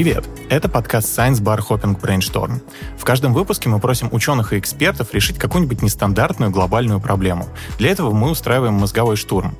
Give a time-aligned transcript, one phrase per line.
[0.00, 0.24] Привет!
[0.48, 2.62] Это подкаст Science Bar Hopping Brainstorm.
[2.96, 7.46] В каждом выпуске мы просим ученых и экспертов решить какую-нибудь нестандартную глобальную проблему.
[7.76, 9.58] Для этого мы устраиваем мозговой штурм.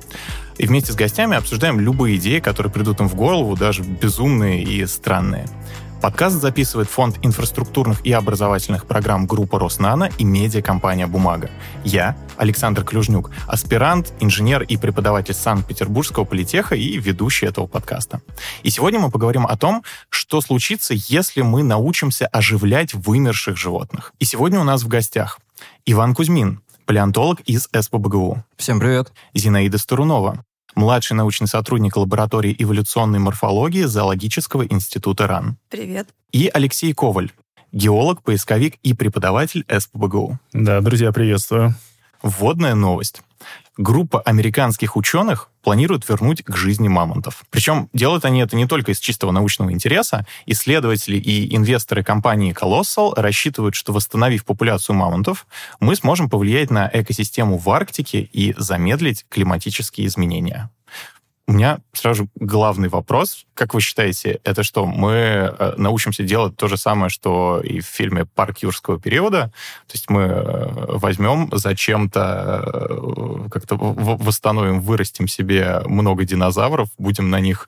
[0.57, 4.83] И вместе с гостями обсуждаем любые идеи, которые придут им в голову, даже безумные и
[4.87, 5.45] странные.
[6.01, 11.51] Подкаст записывает Фонд инфраструктурных и образовательных программ группы Роснано и медиакомпания «Бумага».
[11.83, 18.21] Я, Александр Клюжнюк, аспирант, инженер и преподаватель Санкт-Петербургского политеха и ведущий этого подкаста.
[18.63, 24.13] И сегодня мы поговорим о том, что случится, если мы научимся оживлять вымерших животных.
[24.17, 25.39] И сегодня у нас в гостях
[25.85, 28.43] Иван Кузьмин, палеонтолог из СПБГУ.
[28.57, 29.13] Всем привет.
[29.35, 30.43] Зинаида Старунова,
[30.75, 35.57] младший научный сотрудник лаборатории эволюционной морфологии Зоологического института РАН.
[35.69, 36.09] Привет.
[36.31, 37.31] И Алексей Коваль,
[37.71, 40.39] геолог, поисковик и преподаватель СПБГУ.
[40.53, 41.75] Да, друзья, приветствую.
[42.21, 43.21] Вводная новость.
[43.77, 47.43] Группа американских ученых планирует вернуть к жизни мамонтов.
[47.49, 50.25] Причем делают они это не только из чистого научного интереса.
[50.45, 55.47] Исследователи и инвесторы компании Colossal рассчитывают, что восстановив популяцию мамонтов,
[55.79, 60.69] мы сможем повлиять на экосистему в Арктике и замедлить климатические изменения.
[61.47, 63.45] У меня сразу главный вопрос.
[63.55, 67.85] Как вы считаете, это что, мы э, научимся делать то же самое, что и в
[67.85, 69.51] фильме «Парк юрского периода»?
[69.87, 77.39] То есть мы э, возьмем зачем-то, э, как-то восстановим, вырастим себе много динозавров, будем на
[77.39, 77.67] них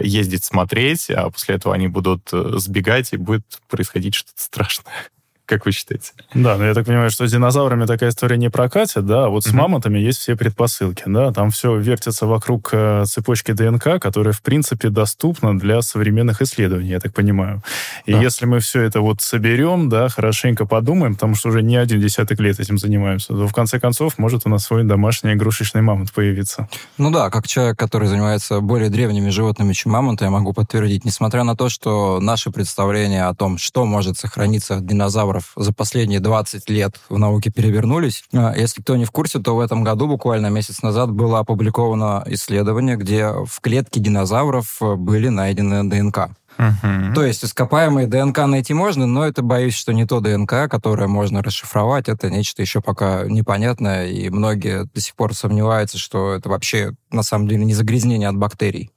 [0.00, 5.08] ездить, смотреть, а после этого они будут сбегать, и будет происходить что-то страшное.
[5.46, 6.12] Как вы считаете?
[6.34, 9.44] Да, но я так понимаю, что с динозаврами такая история не прокатит, да, а вот
[9.44, 14.42] с мамонтами есть все предпосылки, да, там все вертится вокруг э, цепочки ДНК, которая, в
[14.42, 17.62] принципе, доступна для современных исследований, я так понимаю.
[18.06, 18.20] И да.
[18.20, 22.40] если мы все это вот соберем, да, хорошенько подумаем, потому что уже не один десяток
[22.40, 26.68] лет этим занимаемся, то в конце концов может у нас свой домашний игрушечный мамонт появиться.
[26.98, 31.44] Ну да, как человек, который занимается более древними животными, чем мамонты, я могу подтвердить, несмотря
[31.44, 36.20] на то, что наше представление о том, что может сохраниться от динозавров динозавров за последние
[36.20, 38.24] 20 лет в науке перевернулись.
[38.32, 42.24] А, если кто не в курсе, то в этом году, буквально месяц назад, было опубликовано
[42.26, 46.30] исследование, где в клетке динозавров э, были найдены ДНК.
[46.58, 47.12] Uh-huh.
[47.14, 51.42] То есть ископаемые ДНК найти можно, но это, боюсь, что не то ДНК, которое можно
[51.42, 52.08] расшифровать.
[52.08, 57.22] Это нечто еще пока непонятное, и многие до сих пор сомневаются, что это вообще на
[57.22, 58.90] самом деле не загрязнение от бактерий.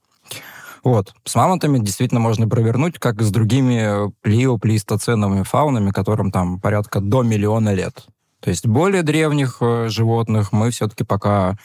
[0.84, 1.14] Вот.
[1.26, 7.74] С мамонтами действительно можно провернуть, как с другими плиоплейстоценовыми фаунами, которым там порядка до миллиона
[7.74, 8.06] лет.
[8.40, 11.58] То есть более древних э, животных мы все-таки пока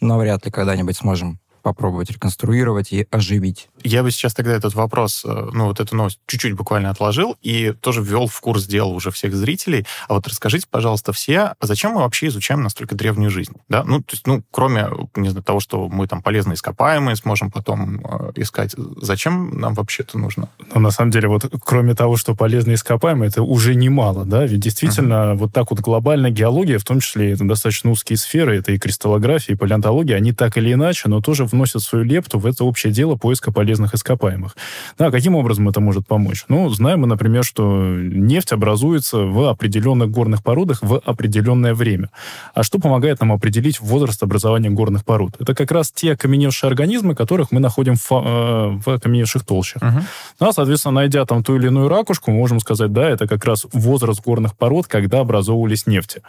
[0.00, 3.68] навряд ли когда-нибудь сможем попробовать реконструировать и оживить.
[3.84, 7.72] Я бы сейчас тогда этот вопрос, э, ну, вот эту новость чуть-чуть буквально отложил и
[7.72, 9.86] тоже ввел в курс дела уже всех зрителей.
[10.08, 13.52] А вот расскажите, пожалуйста, все, а зачем мы вообще изучаем настолько древнюю жизнь?
[13.68, 13.84] Да?
[13.84, 18.00] Ну, то есть, ну, кроме, не знаю, того, что мы там полезные ископаемые сможем потом
[18.04, 20.48] э, искать, зачем нам вообще это нужно?
[20.74, 24.46] Ну, на самом деле, вот кроме того, что полезные ископаемые, это уже немало, да?
[24.46, 25.36] Ведь действительно, uh-huh.
[25.36, 29.54] вот так вот глобальная геология, в том числе это достаточно узкие сферы, это и кристаллография,
[29.54, 33.16] и палеонтология, они так или иначе, но тоже вносят свою лепту в это общее дело
[33.16, 34.56] поиска полезных ископаемых.
[34.98, 36.44] Да, каким образом это может помочь?
[36.48, 37.62] Ну, знаем мы, например, что
[37.96, 42.10] нефть образуется в определенных горных породах в определенное время.
[42.54, 45.34] А что помогает нам определить возраст образования горных пород?
[45.38, 49.82] Это как раз те окаменевшие организмы, которых мы находим в, э, в окаменевших толщах.
[49.82, 50.02] Uh-huh.
[50.40, 53.66] Да, соответственно, найдя там ту или иную ракушку, мы можем сказать, да, это как раз
[53.72, 56.22] возраст горных пород, когда образовывались нефти.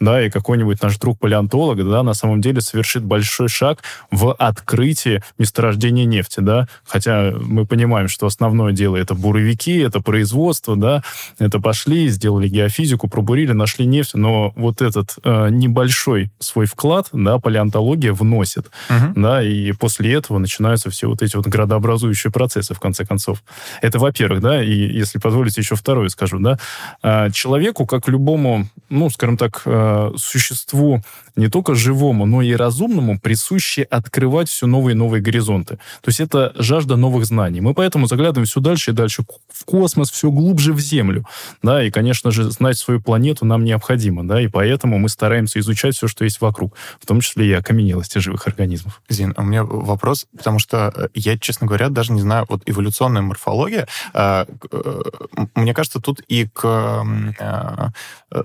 [0.00, 5.22] Да, и какой-нибудь наш друг-палеонтолог, да, на самом деле совершит большой шаг в открытии открытии
[5.38, 11.02] месторождения нефти, да, хотя мы понимаем, что основное дело это буровики, это производство, да,
[11.38, 17.38] это пошли, сделали геофизику, пробурили, нашли нефть, но вот этот э, небольшой свой вклад, да,
[17.38, 19.12] палеонтология вносит, угу.
[19.16, 23.42] да, и после этого начинаются все вот эти вот градообразующие процессы, в конце концов.
[23.80, 26.58] Это, во-первых, да, и если позволите, еще второе скажу, да,
[27.02, 31.02] э, человеку, как любому, ну, скажем так, э, существу
[31.36, 35.76] не только живому, но и разумному присуще открывать все новые и новые горизонты.
[36.02, 37.60] То есть это жажда новых знаний.
[37.60, 41.26] Мы поэтому заглядываем все дальше и дальше в космос, все глубже в Землю.
[41.62, 45.96] Да, и, конечно же, знать свою планету нам необходимо, да, и поэтому мы стараемся изучать
[45.96, 49.02] все, что есть вокруг, в том числе и окаменелости живых организмов.
[49.08, 52.62] Зин, а у меня вопрос, потому что э, я, честно говоря, даже не знаю, вот
[52.66, 55.02] эволюционная морфология, э, э,
[55.54, 57.04] мне кажется, тут и к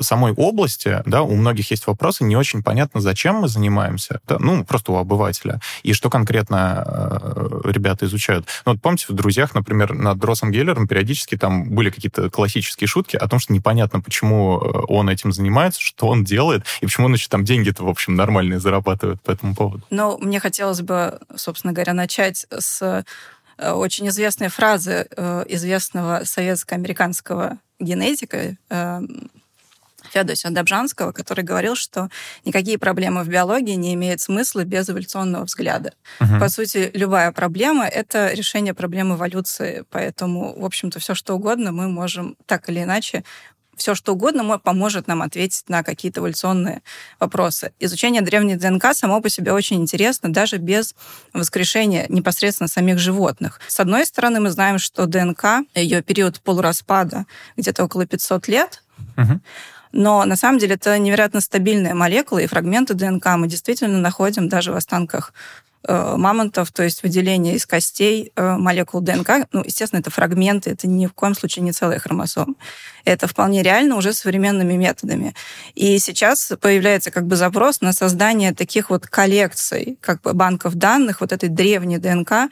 [0.01, 4.65] самой области, да, у многих есть вопросы, не очень понятно, зачем мы занимаемся, да, ну,
[4.65, 8.16] просто у обывателя, и что конкретно ребята изучают.
[8.65, 13.15] Ну, вот помните, в «Друзьях», например, над Россом Геллером периодически там были какие-то классические шутки
[13.15, 14.55] о том, что непонятно, почему
[14.87, 18.59] он этим занимается, что он делает, и почему он еще там деньги-то, в общем, нормальные
[18.59, 19.83] зарабатывает по этому поводу.
[19.89, 23.03] Ну, мне хотелось бы, собственно говоря, начать с
[23.57, 29.01] э, очень известные фразы э, известного советско-американского генетика э,
[30.17, 32.09] Феодосия Добжанского, который говорил, что
[32.43, 35.93] никакие проблемы в биологии не имеют смысла без эволюционного взгляда.
[36.19, 36.39] Угу.
[36.39, 41.87] По сути, любая проблема— это решение проблемы эволюции, поэтому, в общем-то, все что угодно мы
[41.87, 43.23] можем так или иначе
[43.75, 46.81] все что угодно поможет нам ответить на какие-то эволюционные
[47.19, 47.73] вопросы.
[47.79, 50.95] Изучение древней ДНК само по себе очень интересно, даже без
[51.31, 53.61] воскрешения непосредственно самих животных.
[53.67, 58.83] С одной стороны, мы знаем, что ДНК, ее период полураспада где-то около 500 лет,
[59.15, 59.39] угу.
[59.91, 64.71] Но на самом деле это невероятно стабильная молекула, и фрагменты ДНК мы действительно находим даже
[64.71, 65.33] в останках
[65.89, 69.47] Э, мамонтов, то есть выделение из костей э, молекул ДНК.
[69.53, 72.55] Ну, естественно, это фрагменты, это ни в коем случае не целая хромосома.
[73.05, 75.33] Это вполне реально уже современными методами.
[75.75, 81.21] И сейчас появляется как бы запрос на создание таких вот коллекций, как бы банков данных,
[81.21, 82.51] вот этой древней ДНК,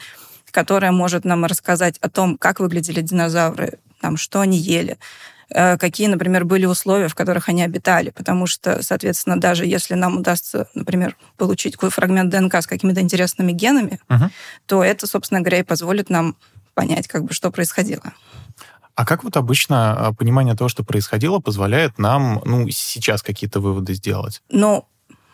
[0.51, 4.97] которая может нам рассказать о том, как выглядели динозавры, там, что они ели,
[5.49, 8.09] какие, например, были условия, в которых они обитали.
[8.09, 13.51] Потому что, соответственно, даже если нам удастся, например, получить какой фрагмент ДНК с какими-то интересными
[13.51, 14.29] генами, угу.
[14.65, 16.35] то это, собственно говоря, и позволит нам
[16.73, 18.13] понять, как бы, что происходило.
[18.95, 23.93] А как вот обычно а, понимание того, что происходило, позволяет нам, ну, сейчас какие-то выводы
[23.93, 24.41] сделать?
[24.49, 24.87] Ну,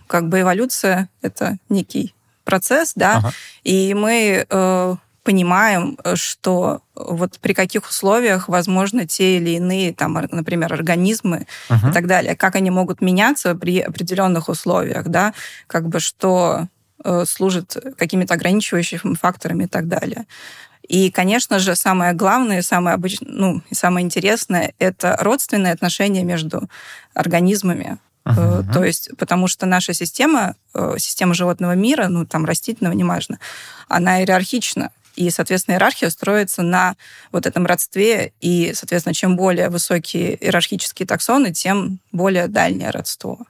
[0.08, 3.34] как бы эволюция— это некий процесс, да, ага.
[3.64, 10.14] и мы э, понимаем, э, что вот при каких условиях возможно те или иные, там,
[10.14, 11.90] например, организмы uh-huh.
[11.90, 15.34] и так далее, как они могут меняться при определенных условиях, да,
[15.68, 16.68] как бы что
[17.04, 20.26] э, служит какими-то ограничивающими факторами и так далее.
[20.88, 26.68] И, конечно же, самое главное, самое обычное, ну, самое интересное это родственные отношения между
[27.14, 27.98] организмами.
[28.26, 28.72] Uh-huh.
[28.74, 30.56] То есть, потому что наша система,
[30.98, 33.40] система животного мира, ну, там, растительного, неважно,
[33.88, 34.92] она иерархична.
[35.22, 36.96] И, соответственно, иерархия строится на
[37.32, 43.46] вот этом родстве, и, соответственно, чем более высокие иерархические таксоны, тем более дальнее родство.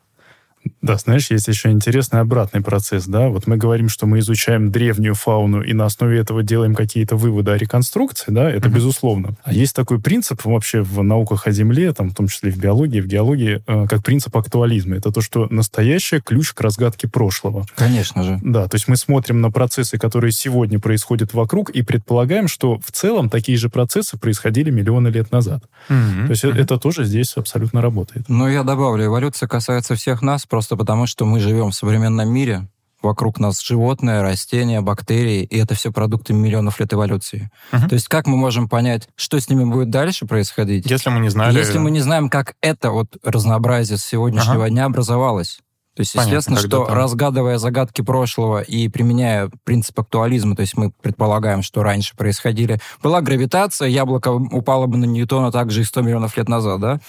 [0.82, 3.30] Да, знаешь, есть еще интересный обратный процесс, да.
[3.30, 7.52] Вот мы говорим, что мы изучаем древнюю фауну и на основе этого делаем какие-то выводы
[7.52, 8.74] о реконструкции, да, это mm-hmm.
[8.74, 9.30] безусловно.
[9.44, 13.00] А есть такой принцип вообще в науках о Земле, там, в том числе в биологии,
[13.00, 14.98] в геологии, э, как принцип актуализма.
[14.98, 17.66] Это то, что настоящее ключ к разгадке прошлого.
[17.76, 18.40] Конечно же.
[18.42, 22.92] Да, то есть мы смотрим на процессы, которые сегодня происходят вокруг, и предполагаем, что в
[22.92, 25.64] целом такие же процессы происходили миллионы лет назад.
[25.90, 26.26] Mm-hmm.
[26.26, 26.60] То есть mm-hmm.
[26.60, 28.26] это тоже здесь абсолютно работает.
[28.30, 32.68] Ну, я добавлю, эволюция касается всех нас, просто потому, что мы живем в современном мире,
[33.02, 37.50] вокруг нас животные, растения, бактерии, и это все продукты миллионов лет эволюции.
[37.72, 37.88] Uh-huh.
[37.88, 40.86] То есть как мы можем понять, что с ними будет дальше происходить?
[40.86, 41.58] Если мы не знали...
[41.58, 44.70] Если мы не знаем, как это вот разнообразие с сегодняшнего uh-huh.
[44.70, 45.62] дня образовалось.
[45.96, 46.96] То есть, Понятно, естественно, что там...
[46.96, 52.80] разгадывая загадки прошлого и применяя принцип актуализма, то есть мы предполагаем, что раньше происходили...
[53.04, 57.00] Была гравитация, яблоко упало бы на Ньютона также и 100 миллионов лет назад, да?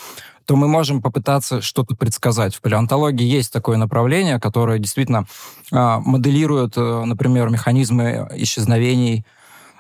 [0.46, 2.54] То мы можем попытаться что-то предсказать.
[2.54, 5.26] В палеонтологии есть такое направление, которое действительно
[5.70, 9.24] э, моделирует, э, например, механизмы исчезновений,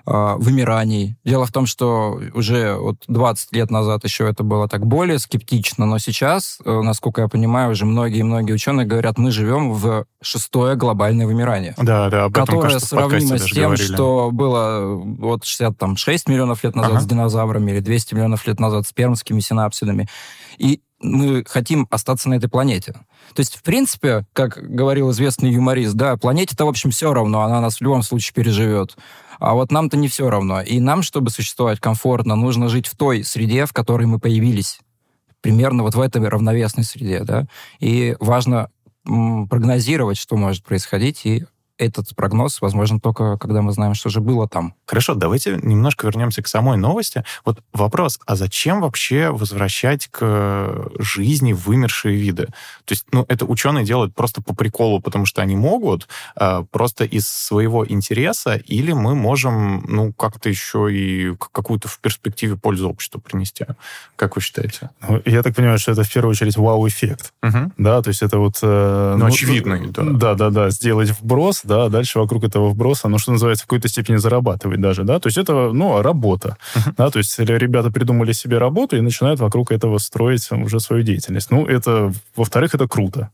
[0.06, 1.16] э, вымираний.
[1.24, 5.86] Дело в том, что уже вот 20 лет назад еще это было так более скептично,
[5.86, 11.26] но сейчас, э, насколько я понимаю, уже многие-многие ученые говорят, мы живем в шестое глобальное
[11.26, 11.74] вымирание.
[11.76, 13.94] Да, да, об этом, которое кажется, сравнимо с тем, говорили.
[13.94, 17.00] что было вот 66 миллионов лет назад ага.
[17.00, 20.08] с динозаврами или 200 миллионов лет назад с пермскими синапсидами.
[20.62, 22.92] И мы хотим остаться на этой планете.
[23.34, 27.60] То есть, в принципе, как говорил известный юморист, да, планете-то, в общем, все равно, она
[27.60, 28.96] нас в любом случае переживет.
[29.40, 30.60] А вот нам-то не все равно.
[30.60, 34.78] И нам, чтобы существовать комфортно, нужно жить в той среде, в которой мы появились.
[35.40, 37.46] Примерно вот в этой равновесной среде, да.
[37.80, 38.70] И важно
[39.04, 41.44] прогнозировать, что может происходить, и
[41.78, 44.74] этот прогноз возможен только, когда мы знаем, что же было там.
[44.86, 47.24] Хорошо, давайте немножко вернемся к самой новости.
[47.44, 52.46] Вот вопрос, а зачем вообще возвращать к жизни вымершие виды?
[52.84, 57.04] То есть, ну, это ученые делают просто по приколу, потому что они могут, э, просто
[57.04, 63.20] из своего интереса, или мы можем, ну, как-то еще и какую-то в перспективе пользу обществу
[63.20, 63.66] принести?
[64.16, 64.90] Как вы считаете?
[65.08, 67.32] Ну, я так понимаю, что это в первую очередь вау-эффект.
[67.42, 67.72] Угу.
[67.78, 68.58] Да, то есть это вот...
[68.62, 70.02] Э, ну, ну, очевидный, да.
[70.04, 74.80] Да-да-да, сделать вброс, да, дальше вокруг этого вброса, ну, что называется, в какой-то степени зарабатывать
[74.80, 76.56] даже, да, то есть это, ну, работа,
[76.96, 81.50] да, то есть ребята придумали себе работу и начинают вокруг этого строить уже свою деятельность.
[81.50, 83.30] Ну, это, во-вторых, это круто,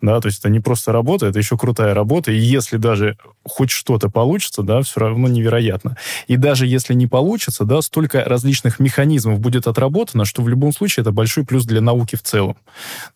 [0.00, 3.70] да, то есть это не просто работа, это еще крутая работа, и если даже хоть
[3.70, 5.96] что-то получится, да, все равно невероятно.
[6.26, 11.02] И даже если не получится, да, столько различных механизмов будет отработано, что в любом случае
[11.02, 12.56] это большой плюс для науки в целом.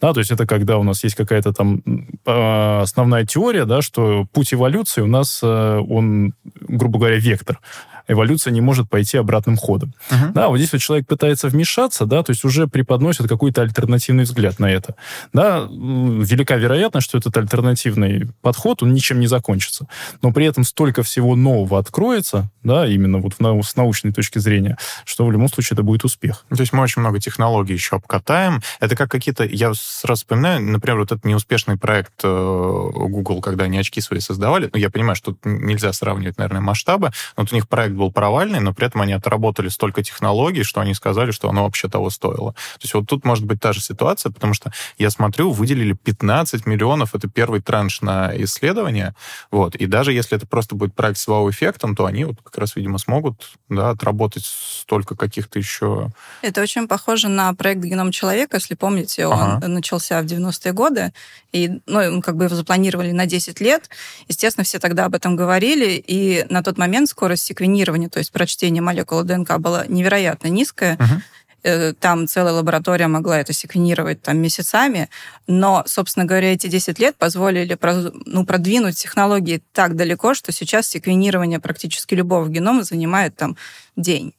[0.00, 1.82] Да, то есть это когда у нас есть какая-то там
[2.24, 5.46] а, основная теория, да, что путь эволюции у нас, э,
[5.88, 7.60] он, грубо говоря, вектор.
[8.08, 9.94] Эволюция не может пойти обратным ходом.
[10.10, 10.32] Мгм.
[10.32, 14.58] Да, вот здесь вот человек пытается вмешаться, да, то есть уже преподносит какой-то альтернативный взгляд
[14.58, 14.94] на это.
[15.32, 19.86] Да, велика вероятность, что этот альтернативный подход, он ничем не закончится.
[20.22, 24.76] Но при этом столько всего нового откроется, да, именно вот в с научной точки зрения,
[25.04, 26.44] что в любом случае это будет успех.
[26.48, 28.62] То есть мы очень много технологий еще обкатаем.
[28.80, 29.44] Это как какие-то...
[29.44, 34.70] Я сразу вспоминаю, например, вот этот неуспешный проект э, Google, когда они очки свои создавали.
[34.72, 37.12] Ну, я понимаю, что нельзя сравнивать, наверное, масштабы.
[37.36, 40.80] Но вот у них проект был провальный, но при этом они отработали столько технологий, что
[40.80, 42.52] они сказали, что оно вообще того стоило.
[42.52, 46.66] То есть вот тут может быть та же ситуация, потому что я смотрю, выделили 15
[46.66, 49.14] миллионов, это первый транш на исследование,
[49.50, 52.76] вот, и даже если это просто будет проект с вау-эффектом, то они вот как раз,
[52.76, 56.10] видимо, смогут, да, отработать столько каких-то еще
[56.42, 59.68] Это очень похоже на проект «Геном человека», если помните, он Ага.
[59.68, 61.12] начался в 90-е годы,
[61.52, 63.88] и, ну, как бы его запланировали на 10 лет.
[64.28, 68.80] Естественно, все тогда об этом говорили, и на тот момент скорость секвенирования, то есть прочтения
[68.80, 70.96] молекулы ДНК была невероятно низкая.
[70.98, 71.22] Мгм.
[71.62, 75.08] Э, Там целая лаборатория могла это секвенировать там, месяцами,
[75.48, 77.76] но, собственно говоря, эти 10 лет позволили
[78.24, 83.56] ну, продвинуть технологии так далеко, что сейчас секвенирование практически любого генома занимает там
[83.96, 84.32] день.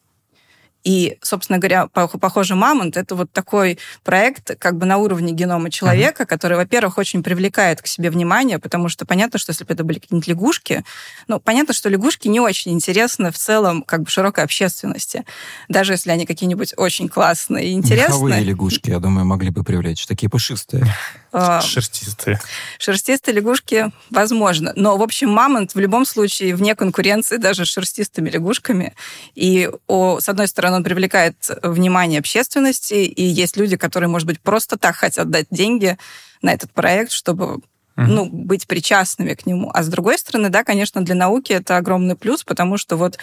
[0.87, 5.69] И, собственно говоря, по- похоже, Мамонт— это вот такой проект как бы на уровне генома
[5.69, 9.83] человека, который, во-первых, очень привлекает к себе внимание, потому что понятно, что если бы это
[9.83, 10.85] были какие-нибудь лягушки,
[11.27, 15.25] ну, понятно, что лягушки не очень интересны в целом как бы широкой общественности,
[15.67, 18.43] даже если они какие-нибудь очень классные и Меховые интересные.
[18.45, 20.05] лягушки, я думаю, могли бы привлечь.
[20.07, 20.85] Такие пушистые.
[21.33, 22.39] А, Шерстистые.
[22.79, 24.71] Шерстистые лягушки, возможно.
[24.77, 28.95] Но, в общем, мамонт в любом случае вне конкуренции даже с шерстистыми лягушками.
[29.35, 34.39] И, о, с одной стороны, он привлекает внимание общественности, и есть люди, которые, может быть,
[34.39, 35.97] просто так хотят дать деньги
[36.41, 37.59] на этот проект, чтобы
[37.97, 38.13] Мгм.
[38.13, 39.71] ну, быть причастными к нему.
[39.73, 43.17] А с другой стороны, да, конечно, для науки это огромный плюс, потому что вот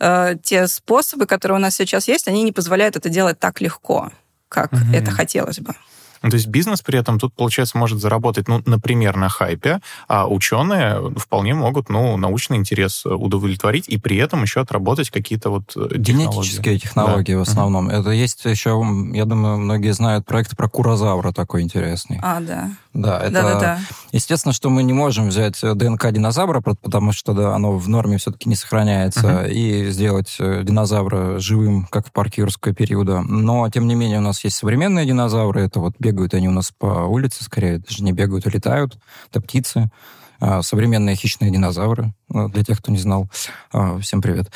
[0.00, 4.12] э, те способы, которые у нас сейчас есть, они не позволяют это делать так легко,
[4.50, 4.94] как Мгм.
[4.94, 5.74] это хотелось бы.
[6.22, 10.26] Ну, то есть бизнес при этом тут, получается, может заработать, ну, например, на хайпе, а
[10.26, 15.88] ученые вполне могут, ну, научный интерес удовлетворить и при этом еще отработать какие-то вот э,
[15.88, 16.00] технологии.
[16.00, 17.38] Генетические технологии Да.
[17.38, 17.88] в основном.
[17.88, 22.18] Это есть еще, я думаю, многие знают проект про курозавра такой интересный.
[22.22, 22.70] А, да.
[22.94, 23.30] Да, это...
[23.30, 23.78] Да-да-да.
[24.12, 28.18] Естественно, что мы не можем взять э, ДНК динозавра, потому что да, оно в норме
[28.18, 33.20] все-таки не сохраняется, и сделать э, динозавра живым, как в парке юрского периода.
[33.22, 35.62] Но, тем не менее, у нас есть современные динозавры.
[35.62, 38.98] Это вот бегают они у нас по улице, скорее, даже не бегают, а летают.
[39.30, 39.90] Это птицы.
[40.40, 43.28] А, Современные хищные динозавры, ну, для тех, кто не знал.
[43.72, 44.50] А, Всем привет.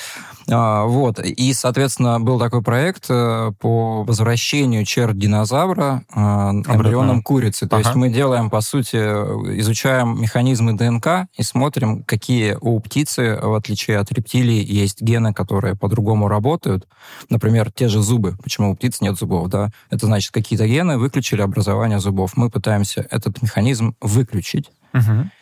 [0.49, 1.19] А, Вот.
[1.19, 7.67] И, соответственно, был такой проект э, по возвращению черт динозавра э, эмбрионом курицы.
[7.67, 7.99] То есть Ага.
[7.99, 13.99] мы делаем, по сути, э, изучаем механизмы ДНК и смотрим, какие у птицы, в отличие
[13.99, 16.87] от рептилий, есть гены, которые по-другому работают.
[17.29, 18.37] Например, те же зубы.
[18.43, 19.71] Почему у птиц нет зубов, да?
[19.91, 22.37] Это значит, какие-то гены выключили образование зубов.
[22.37, 24.71] Мы пытаемся этот механизм выключить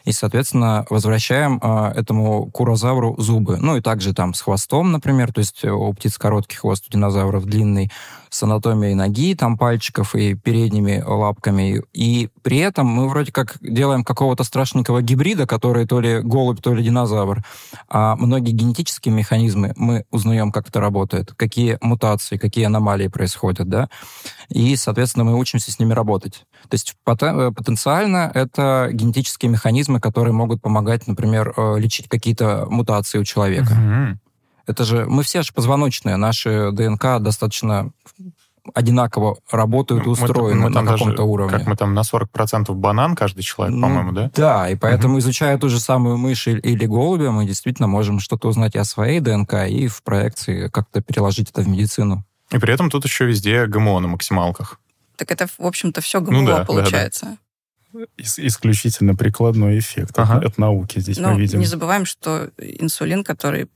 [0.04, 3.58] И, соответственно, возвращаем э, этому курозавру зубы.
[3.58, 7.44] Ну и также там с хвостом, например, то есть у птиц короткий хвост, у динозавров
[7.44, 7.90] длинный,
[8.30, 11.82] с анатомией ноги, там пальчиков и передними лапками.
[11.92, 16.72] И при этом мы вроде как делаем какого-то страшненького гибрида, который то ли голубь, то
[16.72, 17.44] ли динозавр.
[17.88, 23.88] А многие генетические механизмы мы узнаем, как это работает, какие мутации, какие аномалии происходят, да.
[24.48, 26.44] И, соответственно, мы учимся с ними работать.
[26.68, 33.18] То есть э, потенциально это генетические механизмы, которые могут помогать, например, э, лечить какие-то мутации
[33.18, 33.74] у человека.
[33.74, 34.20] Мгм.
[34.66, 37.90] Это же мы все же позвоночные, наши ДНК достаточно
[38.74, 41.58] одинаково работают и Мы там- устроены мы там на даже, каком-то уровне.
[41.58, 44.30] Как мы там на 40% банан каждый человек, Ну, по-моему, да?
[44.34, 48.48] Да, и поэтому, изучая ту же самую мышь или, или голубя, мы действительно можем что-то
[48.48, 52.24] узнать и о своей ДНК, и в проекции как-то переложить это в медицину.
[52.52, 54.78] И при этом тут еще везде ГМО на максималках.
[55.16, 56.64] Так это, в общем-то, все Ну ГМО да, да, да.
[56.66, 57.36] получается.
[58.18, 60.46] Ис- исключительно прикладной эффект от- Ага.
[60.46, 61.58] от, науки здесь Но мы видим.
[61.58, 63.68] не забываем, что инсулин, который,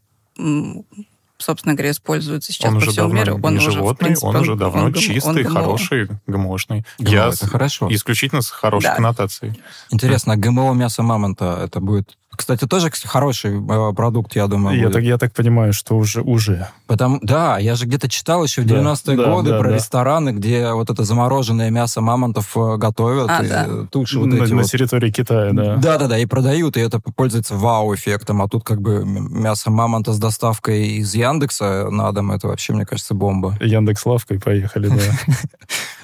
[1.38, 4.26] собственно говоря, используется сейчас он по уже всему давно миру, не он уже, животный, принципе,
[4.29, 5.50] он уже давно он чистый, он ГМО.
[5.61, 6.85] хороший, ГМОшный.
[6.99, 7.88] ГМО Я это с- хорошо.
[7.91, 8.95] исключительно с хорошей Да.
[8.97, 9.61] коннотацией.
[9.91, 12.17] Интересно, а ГМО мясо мамонта это будет...
[12.37, 14.95] Кстати, тоже кстати, хороший э, продукт, я думаю, Я будет.
[14.95, 16.69] так, я так понимаю, что уже, уже.
[16.87, 19.76] Потому, да, я же где-то читал еще в Да, 90-е да, годы да, про да.
[19.76, 23.69] рестораны, где вот это замороженное мясо мамонтов э, готовят, А, и, да.
[23.91, 24.71] туши вот на, эти на вот.
[24.71, 25.76] территории Китая, да.
[25.76, 28.43] Да-да-да, и продают, и это пользуется вау-эффектом.
[28.43, 32.87] А тут как бы мясо мамонта с доставкой из Яндекса на дом, это вообще, мне
[32.87, 33.57] кажется, бомба.
[33.61, 35.35] Яндекс Лавкой поехали, да.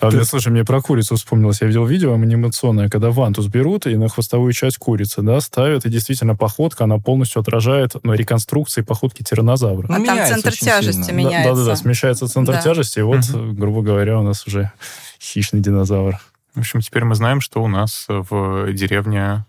[0.01, 0.25] А, ты...
[0.25, 1.61] Слушай, мне про курицу вспомнилось.
[1.61, 5.91] Я видел видео анимационное, когда вантус берут и на хвостовую часть курицы, да, ставят, и
[5.91, 9.87] действительно походка, она полностью отражает ну, реконструкции походки тиранозавра.
[9.89, 11.19] Ну, а там центр тяжести сильно.
[11.19, 11.55] меняется.
[11.55, 12.63] Да-да-да, смещается центр да.
[12.63, 13.53] тяжести, и вот, угу.
[13.53, 14.73] грубо говоря, у нас уже
[15.21, 16.19] хищный динозавр.
[16.55, 19.45] В общем, теперь мы знаем, что у нас в деревне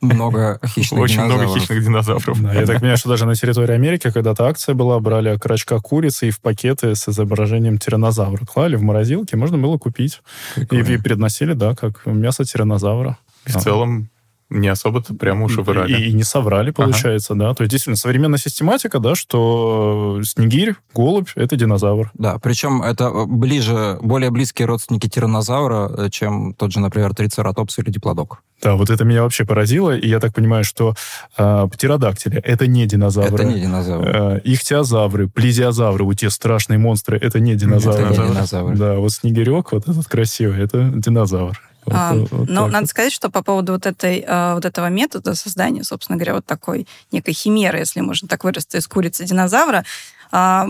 [0.00, 1.42] много хищных Очень динозавров.
[1.42, 2.42] много хищных динозавров.
[2.42, 6.28] Да, я так понимаю, что даже на территории Америки когда-то акция была, брали окорочка курицы
[6.28, 10.20] и в пакеты с изображением тиранозавра клали в морозилке, можно было купить.
[10.56, 13.18] И, и предносили, да, как мясо тиранозавра.
[13.46, 14.08] И в целом
[14.50, 15.98] не особо-то прямо уж и врали.
[15.98, 17.44] И, и не соврали, получается, ага.
[17.44, 17.54] да.
[17.54, 22.10] То есть, действительно, современная систематика, да, что снегирь, голубь— это динозавр.
[22.14, 27.90] Да, причем это ближе, более близкие родственники тиранозавра, э, чем тот же, например, трицератопс или
[27.90, 28.42] диплодок.
[28.62, 30.94] Да, вот это меня вообще поразило, и я так понимаю, что
[31.38, 33.34] э, птеродактили— это не динозавры.
[33.34, 34.10] Это не динозавры.
[34.12, 38.04] Э, ихтиозавры, плезиозавры, вот те страшные монстры— это не динозавры.
[38.04, 38.76] Это не динозавры.
[38.76, 41.58] Да, вот снегирек, вот этот красивый, это динозавр.
[41.86, 42.88] Вот, а, вот ну, надо вот.
[42.88, 46.86] сказать, что по поводу вот, этой, э, вот этого метода создания, собственно говоря, вот такой
[47.10, 49.84] некой химеры, если можно так выразиться, из курицы динозавра,
[50.30, 50.68] а,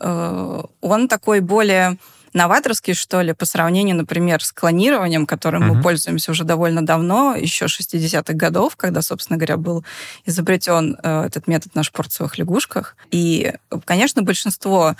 [0.00, 1.96] э, он такой более
[2.36, 5.74] новаторский, что ли, по сравнению, например, с клонированием, которым uh-huh.
[5.76, 9.84] мы пользуемся уже довольно давно, еще 60-х годов, когда, собственно говоря, был
[10.26, 12.96] изобретен э, этот метод на шпорцевых лягушках.
[13.10, 13.54] И,
[13.86, 14.96] конечно, большинство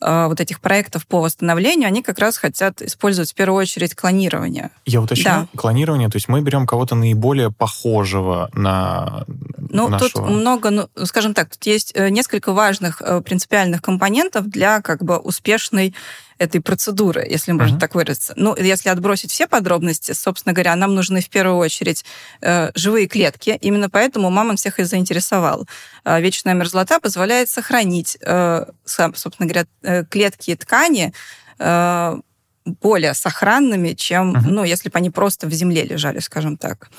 [0.00, 4.70] вот этих проектов по восстановлению, они как раз хотят использовать в первую очередь клонирование.
[4.86, 5.48] Я уточню, да.
[5.56, 9.24] клонирование, то есть мы берем кого-то наиболее похожего на
[9.70, 10.10] Ну, нашего...
[10.10, 15.02] тут много, ну, скажем так, тут есть э, несколько важных э, принципиальных компонентов для как
[15.02, 15.94] бы успешной
[16.38, 17.80] этой процедуры, если можно uh-huh.
[17.80, 18.32] так выразиться.
[18.36, 22.04] Ну, если отбросить все подробности, собственно говоря, нам нужны в первую очередь
[22.40, 23.58] э, живые клетки.
[23.60, 25.66] Именно поэтому мамон всех и заинтересовал.
[26.04, 31.12] Э, вечная мерзлота позволяет сохранить, э, собственно говоря, э, клетки и ткани
[31.58, 32.16] э,
[32.64, 34.48] более сохранными, чем, uh-huh.
[34.48, 36.90] ну, если бы они просто в земле лежали, скажем так.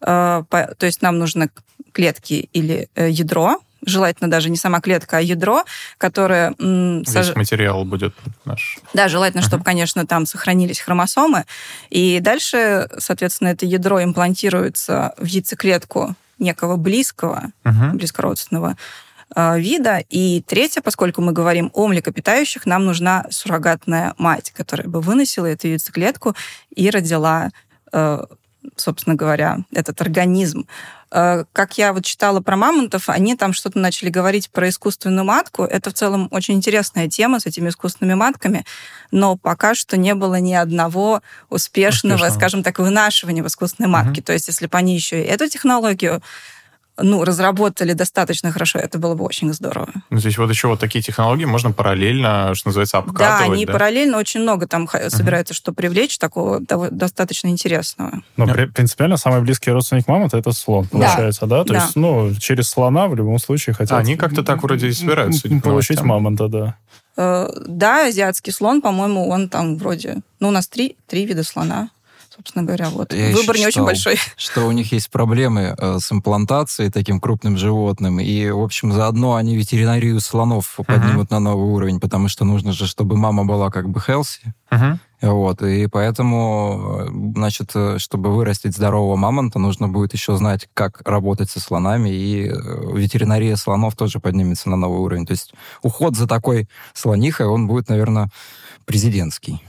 [0.00, 1.50] Э, по, то есть нам нужны
[1.92, 5.64] клетки или э, ядро, желательно даже не сама клетка, а ядро,
[5.98, 6.54] которое...
[6.58, 7.34] Весь сож...
[7.34, 8.14] материал будет
[8.44, 8.78] наш.
[8.94, 9.46] Да, желательно, uh-huh.
[9.46, 11.44] чтобы, конечно, там сохранились хромосомы.
[11.90, 17.92] И дальше, соответственно, это ядро имплантируется в яйцеклетку некого близкого, uh-huh.
[17.92, 18.76] близкородственного
[19.34, 20.02] э, вида.
[20.08, 25.68] И третье, поскольку мы говорим о млекопитающих, нам нужна суррогатная мать, которая бы выносила эту
[25.68, 26.34] яйцеклетку
[26.74, 27.50] и родила
[27.92, 28.24] э,
[28.76, 30.66] собственно говоря, этот организм.
[31.14, 35.62] Э, как я вот читала про мамонтов, они там что-то начали говорить про искусственную матку.
[35.64, 38.64] Это в целом очень интересная тема с этими искусственными матками,
[39.10, 41.20] но пока что не было ни одного
[41.50, 42.38] успешного, успешного.
[42.38, 44.20] скажем так, вынашивания в искусственной матке.
[44.20, 44.26] Угу.
[44.26, 46.22] То есть если бы они еще и эту технологию
[46.98, 49.88] ну, разработали достаточно хорошо, это было бы очень здорово.
[50.10, 53.66] Ну, то есть вот еще вот такие технологии можно параллельно, что называется, обкатывать, Да, они
[53.66, 53.72] да?
[53.72, 55.10] параллельно очень много там uh-huh.
[55.10, 58.22] собирается, что привлечь такого достаточно интересного.
[58.36, 58.66] Но yeah.
[58.66, 61.58] принципиально самый близкий родственник мамонта это слон, получается, да?
[61.58, 61.64] да?
[61.64, 61.82] То да.
[61.82, 63.92] есть, ну, через слона в любом случае хотят...
[63.92, 65.48] А, они как-то так вроде и собираются.
[65.62, 66.76] Получить мамонта, да.
[67.16, 70.18] Э, да, азиатский слон, по-моему, он там вроде...
[70.40, 71.90] Ну, у нас три, три вида слона
[72.34, 72.88] собственно говоря.
[72.90, 73.12] Вот.
[73.12, 74.16] Я Выбор не очень большой.
[74.36, 79.34] Что у них есть проблемы э, с имплантацией таким крупным животным, и, в общем, заодно
[79.34, 80.84] они ветеринарию слонов uh-huh.
[80.84, 84.52] поднимут на новый уровень, потому что нужно же, чтобы мама была как бы healthy.
[84.70, 84.98] Uh-huh.
[85.20, 91.02] Вот, и поэтому, э, значит, э, чтобы вырастить здорового мамонта, нужно будет еще знать, как
[91.04, 95.26] работать со слонами, и ветеринария слонов тоже поднимется на новый уровень.
[95.26, 98.30] То есть уход за такой слонихой, он будет, наверное,
[98.84, 99.60] президентский.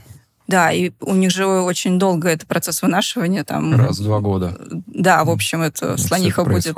[0.46, 3.44] Да, и у них же очень долго это процесс вынашивания.
[3.44, 4.58] Там, Раз в два года.
[4.86, 6.74] Да, в общем, это слониха будет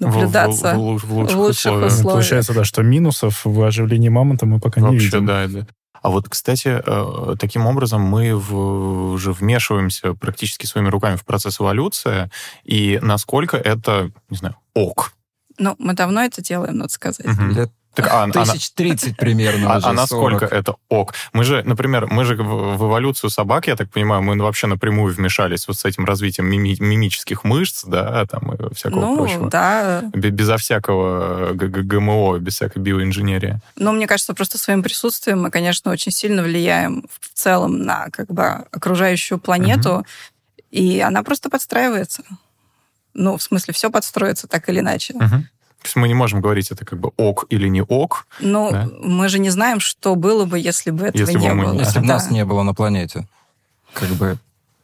[0.00, 1.92] наблюдаться в, в, в, в лучших, лучших условиях.
[1.92, 2.12] условиях.
[2.12, 5.26] Получается, да, что минусов в оживлении мамонта мы пока Вообще, не видим.
[5.26, 5.66] да, да.
[6.02, 11.60] А вот, кстати, э, таким образом мы в, уже вмешиваемся практически своими руками в процесс
[11.60, 12.30] эволюции,
[12.64, 15.12] и насколько это, не знаю, ок.
[15.58, 17.26] Ну, мы давно это делаем, надо сказать.
[17.26, 17.44] Угу.
[17.54, 19.74] Лет так, а, Тысяч тридцать примерно.
[19.74, 21.14] А, а насколько это ок?
[21.32, 25.12] Мы же, например, мы же в, в эволюцию собак, я так понимаю, мы вообще напрямую
[25.12, 29.50] вмешались вот с этим развитием мими, мимических мышц, да, там и всякого ну, прочего.
[29.50, 30.02] да.
[30.12, 33.60] Безо всякого ГМО, без всякой биоинженерии.
[33.76, 38.28] Ну, мне кажется, просто своим присутствием мы, конечно, очень сильно влияем в целом на как
[38.28, 40.06] бы окружающую планету, угу.
[40.70, 42.22] и она просто подстраивается.
[43.14, 45.14] Ну, в смысле, все подстроится так или иначе.
[45.14, 45.44] Угу.
[45.82, 48.26] То есть мы не можем говорить, это как бы ок или не ок.
[48.38, 48.88] Ну, да?
[49.00, 51.78] мы же не знаем, что было бы, если бы этого если не бы было.
[51.78, 52.14] Если бы да.
[52.14, 53.26] нас не было на планете.
[53.94, 54.36] Как бы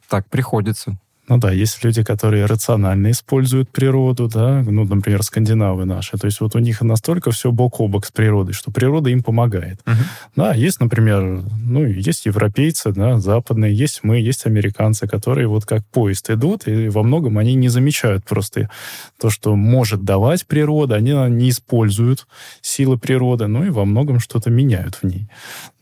[0.09, 0.97] так приходится.
[1.29, 6.17] Ну да, есть люди, которые рационально используют природу, да, ну, например, скандинавы наши.
[6.17, 9.23] То есть вот у них настолько все бок о бок с природой, что природа им
[9.23, 9.81] помогает.
[9.85, 9.97] Мгм.
[10.37, 15.85] Да, есть, например, ну, есть европейцы, да, западные, есть мы, есть американцы, которые вот как
[15.87, 18.69] поезд идут, и во многом они не замечают просто
[19.19, 22.25] то, что может давать природа, они не используют
[22.61, 25.27] силы природы, ну и во многом что-то меняют в ней.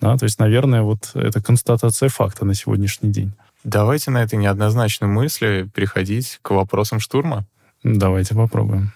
[0.02, 3.34] Да, то есть, наверное, вот это констатация факта на сегодняшний день.
[3.66, 7.46] Давайте на этой неоднозначной мысли переходить к вопросам штурма.
[7.84, 8.92] Давайте попробуем.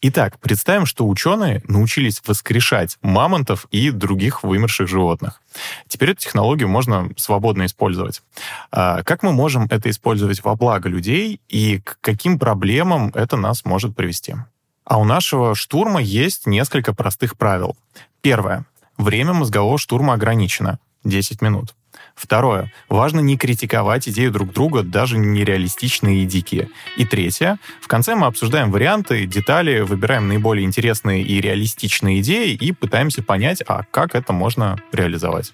[0.00, 5.42] Итак, представим, что ученые научились воскрешать мамонтов и других вымерших животных.
[5.88, 8.22] Теперь эту технологию можно свободно использовать.
[8.70, 13.64] А Как мы можем это использовать во благо людей и к каким проблемам это нас
[13.64, 14.36] может привести?
[14.84, 17.76] А у нашего штурма есть несколько простых правил.
[18.20, 18.66] Первое.
[18.98, 20.78] Время мозгового штурма ограничено.
[21.02, 21.74] 10 минут.
[22.16, 22.72] Второе.
[22.88, 26.70] Важно не критиковать идею друг друга, даже нереалистичные и дикие.
[26.96, 27.58] И третье.
[27.80, 33.62] В конце мы обсуждаем варианты, детали, выбираем наиболее интересные и реалистичные идеи и пытаемся понять,
[33.66, 35.52] а как это можно реализовать.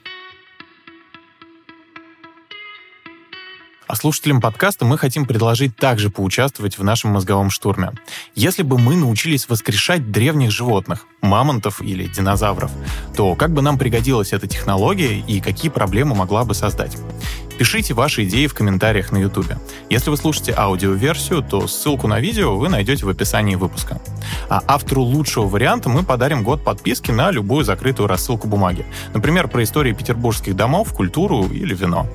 [3.93, 7.91] А слушателям подкаста мы хотим предложить также поучаствовать в нашем мозговом штурме.
[8.35, 12.71] Если бы мы научились воскрешать древних животных, мамонтов или динозавров,
[13.15, 16.97] то как бы нам пригодилась эта технология и какие проблемы могла бы создать?
[17.59, 19.53] Пишите ваши идеи в комментариях на YouTube.
[19.91, 24.01] Если вы слушаете аудиоверсию, то ссылку на видео вы найдете в описании выпуска.
[24.49, 28.87] А автору лучшего варианта мы подарим год подписки на любую закрытую рассылку бумаги.
[29.13, 32.07] Например, про истории петербургских домов, культуру или вино.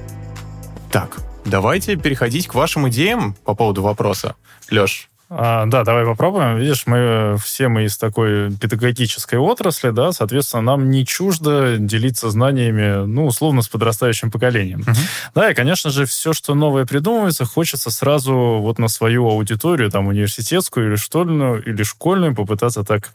[0.92, 4.36] Так, давайте переходить к вашим идеям по поводу вопроса.
[4.70, 6.58] Леш, А, да, давай попробуем.
[6.58, 13.06] Видишь, мы все мы из такой педагогической отрасли, да, соответственно, нам не чуждо делиться знаниями,
[13.06, 14.80] ну, условно, с подрастающим поколением.
[14.80, 14.96] Мгм.
[15.36, 20.08] Да, и, конечно же, все, что новое придумывается, хочется сразу вот на свою аудиторию, там,
[20.08, 23.10] университетскую или школьную, или школьную попытаться так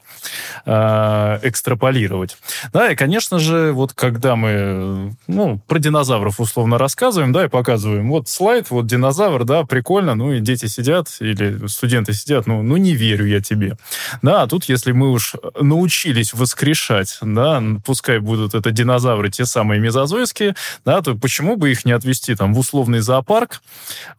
[0.67, 2.37] а, экстраполировать.
[2.75, 8.11] Да, и, конечно же, вот когда мы, ну, про динозавров условно рассказываем, да, и показываем,
[8.11, 12.77] вот слайд, вот динозавр, да, прикольно, ну, и дети сидят, или студенты сидят, ну, ну,
[12.77, 13.77] не верю я тебе.
[14.23, 19.81] Да, а тут, если мы уж научились воскрешать, да, пускай будут это динозавры, те самые
[19.81, 23.63] мезозойские, да, то почему бы их не отвести там в условный зоопарк,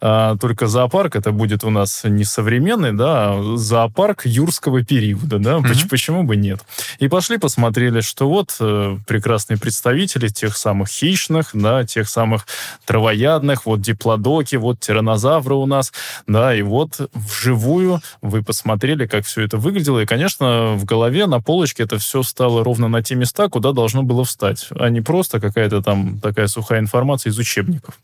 [0.01, 5.59] а, только зоопарк это будет у нас не современный, да, а зоопарк юрского периода, да.
[5.59, 6.59] Поч- почему бы нет?
[6.99, 12.45] И пошли посмотрели, что вот э, прекрасные представители тех самых хищных, да, тех самых
[12.85, 15.91] травоядных, вот диплодоки, вот тиранозавры у нас,
[16.27, 17.72] да, и вот вживую
[18.21, 22.63] вы посмотрели, как все это выглядело, и, конечно, в голове на полочке это все стало
[22.63, 26.79] ровно на те места, куда должно было встать, а не просто какая-то там такая сухая
[26.79, 27.99] информация из учебников.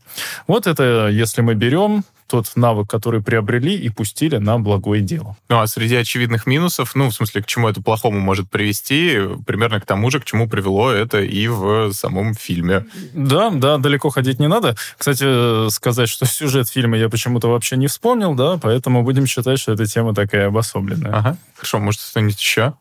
[0.48, 5.36] Вот это, если мы берем тот навык, который приобрели и пустили на благое дело.
[5.50, 9.82] Ну, а среди очевидных минусов, ну, в смысле, к чему это плохому может привести, примерно
[9.82, 12.86] к тому же, к чему привело это и в самом фильме.
[13.14, 14.76] Да, да, далеко ходить не надо.
[14.98, 19.60] Кстати, э, сказать, что сюжет фильма я почему-то вообще не вспомнил, да, поэтому будем считать,
[19.60, 21.12] что эта тема такая обособленная.
[21.12, 21.38] Ага.
[21.56, 22.74] Хорошо, может, что-нибудь еще?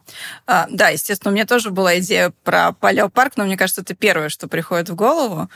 [0.47, 4.29] А, да, естественно, у меня тоже была идея про палеопарк, но мне кажется, это первое,
[4.29, 5.49] что приходит в голову,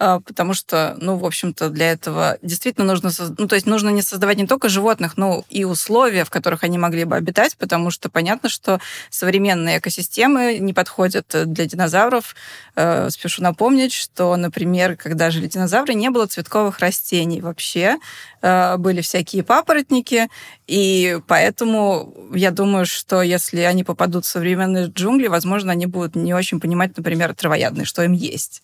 [0.00, 4.38] потому что, ну, в общем-то, для этого действительно нужно, ну, то есть нужно не создавать
[4.38, 8.48] не только животных, но и условия, в которых они могли бы обитать, потому что понятно,
[8.48, 12.34] что современные экосистемы не подходят для динозавров.
[12.76, 17.98] Э, Спешу напомнить, что, например, когда жили динозавры, не было цветковых растений вообще,
[18.42, 20.28] Э, были всякие папоротники,
[20.70, 26.32] и поэтому я думаю, что если они попадут в современные джунгли, возможно, они будут не
[26.32, 28.62] очень понимать, например, травоядные, что им есть.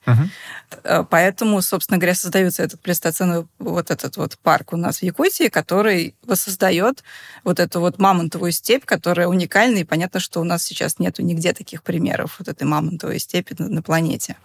[0.85, 5.49] Э, Поэтому, собственно говоря, создается этот плестоценовый вот этот вот парк у нас в Якутии,
[5.49, 7.03] который воссоздает
[7.42, 11.53] вот эту вот мамонтовую степь, которая уникальна, и понятно, что у нас сейчас нету нигде
[11.55, 14.37] таких примеров вот этой мамонтовой степи на планете.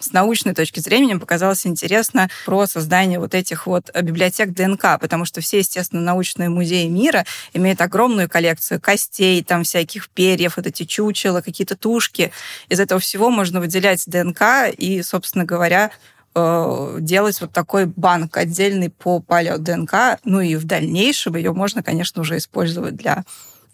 [0.00, 4.98] С научной точки зрения мне показалось интересно про создание вот этих вот э, библиотек ДНК,
[4.98, 10.66] потому что все, естественно, научные музеи мира имеют огромную коллекцию костей, там всяких перьев, вот
[10.66, 12.32] эти чучела, какие-то тушки.
[12.70, 15.90] Из этого всего можно выделять ДНК и, собственно говоря,
[16.34, 20.18] э, делать вот такой банк отдельный по палео-ДНК.
[20.24, 23.24] Ну и в дальнейшем ее можно, конечно, уже использовать для,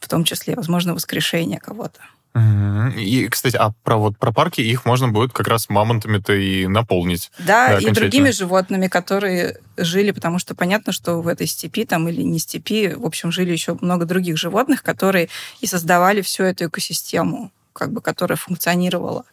[0.00, 2.00] в том числе, возможно, воскрешения кого-то.
[2.96, 7.30] И, кстати, а про вот про парки их можно будет как раз мамонтами-то и наполнить.
[7.38, 12.08] Да, Да, и другими животными, которые жили, потому что понятно, что в этой степи там
[12.08, 15.28] или не степи, в общем, жили еще много других животных, которые
[15.60, 19.24] и создавали всю эту экосистему, как бы, которая функционировала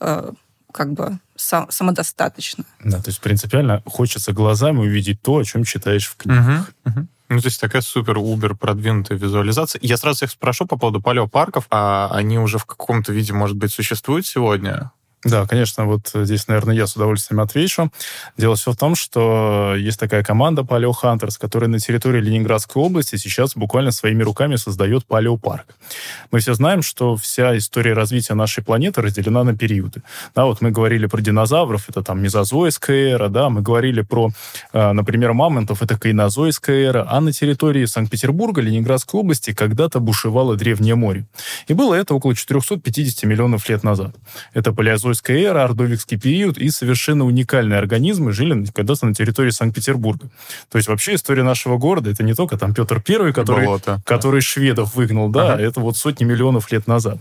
[0.00, 0.32] э,
[0.72, 2.64] как бы сам, самодостаточно.
[2.82, 6.72] Да, то есть принципиально хочется глазами увидеть то, о чем читаешь в книгах.
[6.84, 7.06] Угу, угу.
[7.34, 9.80] Ну, то есть такая супер-убер продвинутая визуализация.
[9.82, 13.72] Я сразу всех спрошу по поводу палеопарков, а они уже в каком-то виде, может быть,
[13.72, 14.92] существуют сегодня?
[15.24, 17.90] Да, конечно, вот здесь, наверное, я с удовольствием отвечу.
[18.36, 23.16] Дело все в том, что есть такая команда Paleo Hunters, которая на территории Ленинградской области
[23.16, 25.66] сейчас буквально своими руками создает палеопарк.
[26.30, 30.02] Мы все знаем, что вся история развития нашей планеты разделена на периоды.
[30.34, 34.30] Да, вот мы говорили про динозавров, это там мезозойская эра, да, мы говорили про,
[34.72, 40.96] э, например, мамонтов, это кайнозойская эра, а на территории Санкт-Петербурга, Ленинградской области когда-то бушевало Древнее
[40.96, 41.24] море.
[41.66, 44.14] И было это около 450 миллионов лет назад.
[44.52, 50.28] Это палеозойская Петровская эра, Ордовикский период и совершенно уникальные организмы жили когда-то на территории Санкт-Петербурга.
[50.70, 54.40] То есть вообще история нашего города это не только там Петр Первый, который, Болото, который
[54.40, 55.62] шведов выгнал, да, ага.
[55.62, 57.18] это вот сотни миллионов лет назад.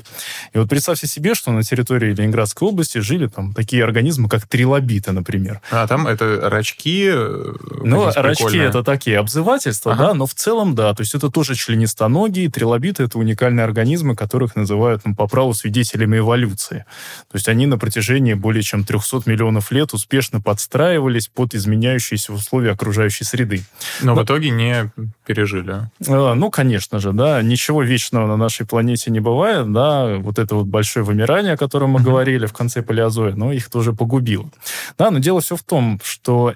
[0.53, 5.11] И вот представьте себе, что на территории Ленинградской области жили там такие организмы, как трилобиты,
[5.11, 5.61] например.
[5.69, 7.09] А там это рачки?
[7.13, 7.53] Э,
[7.83, 10.07] ну, рачки это такие обзывательства, ага.
[10.07, 14.55] да, но в целом, да, то есть это тоже членистоногие, трилобиты это уникальные организмы, которых
[14.55, 16.85] называют ну, по праву свидетелями эволюции.
[17.31, 22.71] То есть они, например, протяжении более чем 300 миллионов лет успешно подстраивались под изменяющиеся условия
[22.71, 23.63] окружающей среды.
[24.01, 24.89] Но, Но в итоге не
[25.25, 25.89] пережили.
[26.07, 27.41] А, ну, конечно же, да.
[27.41, 30.15] Ничего вечного на нашей планете не бывает, да.
[30.15, 33.91] Вот это вот большое вымирание, о котором мы говорили в конце палеозоя, но их тоже
[33.91, 34.49] погубило.
[34.97, 36.53] Да, но дело все в том, что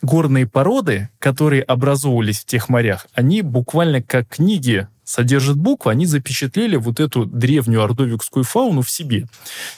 [0.00, 6.76] горные породы, которые образовывались в тех морях, они буквально как книги содержит буквы, они запечатлели
[6.76, 9.26] вот эту древнюю ордовикскую фауну в себе.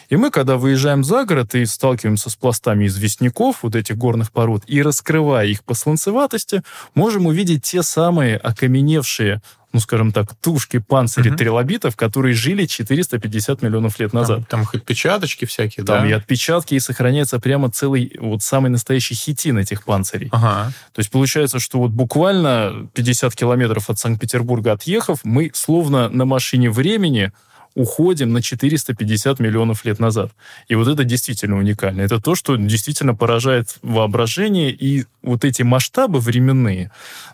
[0.09, 4.63] И мы, когда выезжаем за город и сталкиваемся с пластами известняков, вот этих горных пород,
[4.67, 6.63] и раскрывая их по сланцеватости,
[6.95, 9.41] можем увидеть те самые окаменевшие
[9.75, 11.37] ну, скажем так, тушки, панцири угу.
[11.37, 14.37] трилобитов, которые жили 450 миллионов лет назад.
[14.37, 16.09] Там, там их отпечаточки всякие, там да?
[16.09, 20.29] и отпечатки, и сохраняется прямо целый, вот самый настоящий хитин этих панцирей.
[20.31, 20.73] Ага.
[20.93, 26.71] То есть получается, что вот буквально 50 километров от Санкт-Петербурга отъехав, мы словно на машине
[26.71, 27.33] времени
[27.75, 30.33] уходим на 450 миллионов лет назад.
[30.69, 32.03] И вот это действительно уникально.
[32.03, 36.91] Это то, что действительно поражает воображение, и вот эти масштабы временные,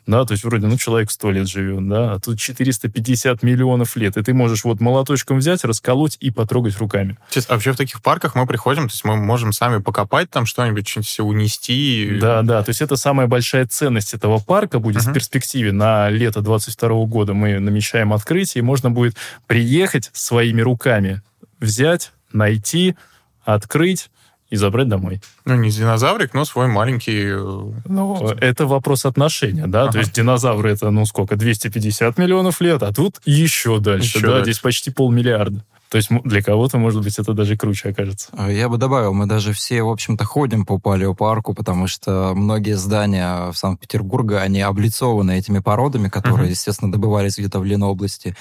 [0.07, 4.16] да, то есть вроде, ну, человек 100 лет живет, да, а тут 450 миллионов лет,
[4.16, 7.18] и ты можешь вот молоточком взять, расколоть и потрогать руками.
[7.29, 10.46] Сейчас, а вообще в таких парках мы приходим, то есть мы можем сами покопать там
[10.46, 12.18] что-нибудь, что-нибудь унести.
[12.20, 15.11] Да, да, то есть это самая большая ценность этого парка будет uh-huh.
[15.11, 15.72] в перспективе.
[15.72, 21.23] На лето 22 года мы намечаем открытие, и можно будет приехать с своими руками
[21.59, 22.95] взять, найти,
[23.43, 24.11] открыть
[24.49, 25.21] и забрать домой.
[25.45, 27.33] Ну, не динозаврик, но свой маленький...
[27.33, 29.83] Э, ну, это вопрос отношения, да?
[29.83, 29.93] Ага.
[29.93, 34.33] То есть динозавры это, ну, сколько, 250 миллионов лет, а тут еще дальше, еще да?
[34.35, 34.45] Дальше.
[34.45, 35.64] Здесь почти полмиллиарда.
[35.90, 38.29] То есть для кого-то, может быть, это даже круче окажется.
[38.33, 42.76] А, я бы добавил, мы даже все, в общем-то, ходим по палеопарку, потому что многие
[42.76, 46.53] здания в Санкт-Петербурге, они облицованы этими породами, которые, uh-huh.
[46.53, 48.37] естественно, добывались где-то в Ленобласти.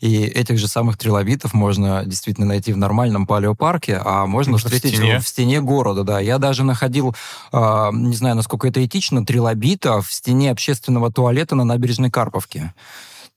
[0.00, 4.94] И этих же самых трилобитов можно действительно найти в нормальном палеопарке, а можно Может, встретить
[4.94, 5.18] в стене.
[5.20, 6.20] в стене города, да.
[6.20, 7.14] Я даже находил,
[7.52, 12.72] э, не знаю, насколько это этично, трилобита в стене общественного туалета на набережной Карповки.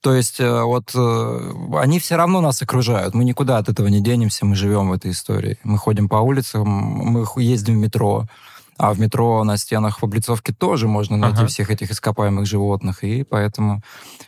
[0.00, 3.14] То есть э, вот э, они все равно нас окружают.
[3.14, 5.58] Мы никуда от этого не денемся, мы живем в этой истории.
[5.64, 8.26] Мы ходим по улицам, мы ездим в метро.
[8.78, 11.46] А в метро на стенах в облицовке тоже можно найти ага.
[11.46, 13.04] всех этих ископаемых животных.
[13.04, 13.82] И поэтому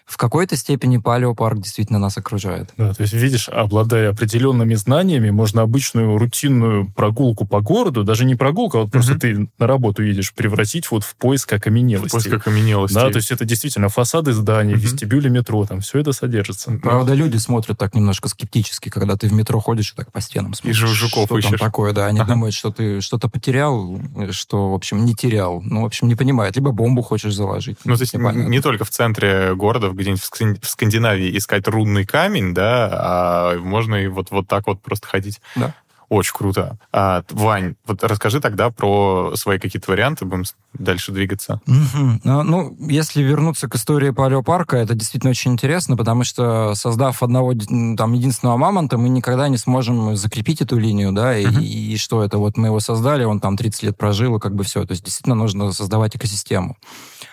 [0.07, 2.71] в какой-то степени палеопарк действительно нас окружает.
[2.77, 8.35] Да, то есть, видишь, обладая определенными знаниями, можно обычную рутинную прогулку по городу, даже не
[8.35, 8.93] прогулку, а вот угу.
[8.93, 12.13] просто ты на работу едешь, превратить вот в поиск окаменелости.
[12.13, 12.95] Поиск окаменелости.
[12.95, 14.83] Да, то есть это действительно фасады зданий, угу.
[14.83, 16.73] вестибюли метро, там все это содержится.
[16.83, 20.55] Правда, люди смотрят так немножко скептически, когда ты в метро ходишь и так по стенам
[20.55, 20.83] смотришь.
[20.83, 21.51] И жуков что ищешь.
[21.51, 22.07] там такое, да.
[22.07, 22.33] Они ага.
[22.33, 24.01] думают, что ты что-то потерял,
[24.41, 25.61] что, в общем, не терял.
[25.63, 26.57] Ну, в общем, не понимает.
[26.57, 27.79] Либо бомбу хочешь заложить.
[27.85, 30.23] Ну, то есть не, не только в центре города, где-нибудь
[30.63, 35.41] в Скандинавии искать рудный камень, да, а можно и вот, вот так вот просто ходить.
[35.55, 35.75] Да.
[36.11, 36.77] Очень круто.
[36.93, 40.43] А, Вань, вот расскажи тогда про свои какие-то варианты, будем
[40.75, 41.61] дальше двигаться.
[41.69, 42.21] Угу.
[42.25, 47.55] Ну, если вернуться к истории палеопарка, это действительно очень интересно, потому что, создав одного
[47.97, 51.61] там единственного мамонта, мы никогда не сможем закрепить эту линию, да, и, угу.
[51.61, 54.57] и, и что это, вот мы его создали, он там 30 лет прожил, и как
[54.57, 54.85] бы все.
[54.85, 56.77] То есть действительно нужно создавать экосистему.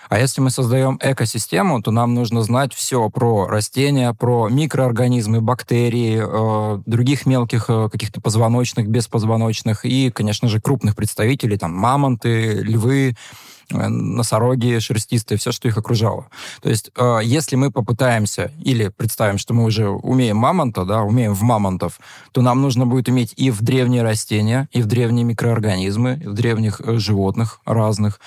[0.08, 6.22] А если мы создаем экосистему, то нам нужно знать все про растения, про микроорганизмы, бактерии,
[6.22, 12.62] э, других мелких э, каких-то позвоночных позвоночных, беспозвоночных и, конечно же, крупных представителей, там, мамонты,
[12.62, 13.14] львы,
[13.70, 16.28] Э, носороги, шерстистые, все, что их окружало.
[16.62, 21.34] То есть, э, если мы попытаемся или представим, что мы уже умеем мамонта, да, умеем
[21.34, 22.00] в мамонтов,
[22.32, 26.32] то нам нужно будет уметь и в древние растения, и в древние микроорганизмы, и в
[26.32, 28.20] древних э, животных разных.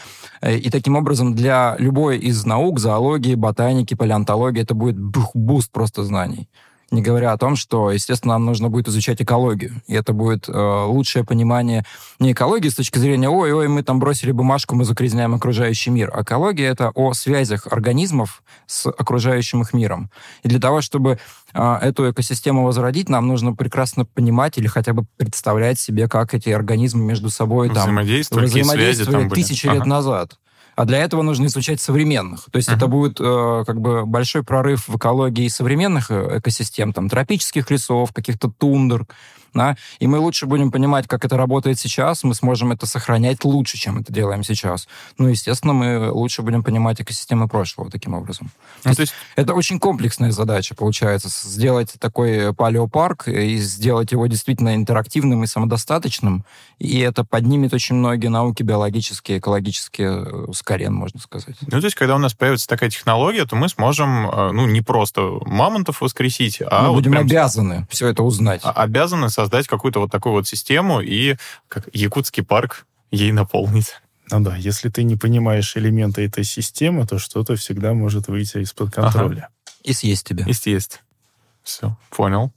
[0.47, 6.49] И таким образом для любой из наук, зоологии, ботаники, палеонтологии, это будет boost просто знаний
[6.91, 9.81] не говоря о том, что, естественно, нам нужно будет изучать экологию.
[9.87, 11.85] И это будет э, лучшее понимание
[12.19, 16.11] не экологии с точки зрения «ой-ой, мы там бросили бумажку, мы загрязняем окружающий мир».
[16.15, 20.11] Экология— это о связях организмов с окружающим их миром.
[20.43, 21.17] И для того, чтобы
[21.53, 26.49] э, эту экосистему возродить, нам нужно прекрасно понимать или хотя бы представлять себе, как эти
[26.49, 29.75] организмы между собой там, взаимодействовали, взаимодействовали связи там тысячи были.
[29.75, 29.89] лет ага.
[29.89, 30.40] назад.
[30.81, 32.45] А для этого нужно изучать современных.
[32.51, 32.75] То есть uh-huh.
[32.75, 38.11] это будет э, как бы большой прорыв в экологии современных э, экосистем, там, тропических лесов,
[38.13, 39.05] каких-то тундр,
[39.53, 43.77] да, и мы лучше будем понимать, как это работает сейчас, мы сможем это сохранять лучше,
[43.77, 44.87] чем это делаем сейчас.
[45.17, 48.51] Ну, естественно, мы лучше будем понимать экосистемы прошлого таким образом.
[48.83, 54.75] Ну, то есть это очень комплексная задача, получается, сделать такой палеопарк и сделать его действительно
[54.75, 56.45] интерактивным и самодостаточным,
[56.79, 61.55] и это поднимет очень многие науки биологические, экологические с колен, можно сказать.
[61.61, 64.81] Ну, то есть, когда у нас появится такая технология, то мы сможем, э, ну, не
[64.81, 66.83] просто мамонтов воскресить, а...
[66.83, 67.25] Мы вот будем прям...
[67.25, 68.61] обязаны все это узнать.
[68.63, 71.35] А, обязаны создать какую-то вот такую вот систему и
[71.67, 73.95] как Якутский парк ей наполнить.
[74.29, 78.93] Ну да, если ты не понимаешь элементы этой системы, то что-то всегда может выйти из-под
[78.93, 79.37] контроля.
[79.37, 79.49] Ага.
[79.83, 80.45] И съесть тебя.
[80.45, 81.01] И съесть.
[81.63, 82.51] Все, понял.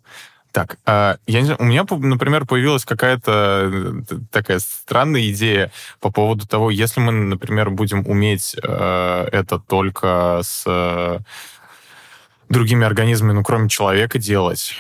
[0.52, 6.12] Так, а, я не знаю, у меня, например, появилась какая-то э, такая странная идея по
[6.12, 11.18] поводу того, если мы, например, будем уметь э, это только с э,
[12.48, 14.74] другими организмами, ну, кроме человека, делать.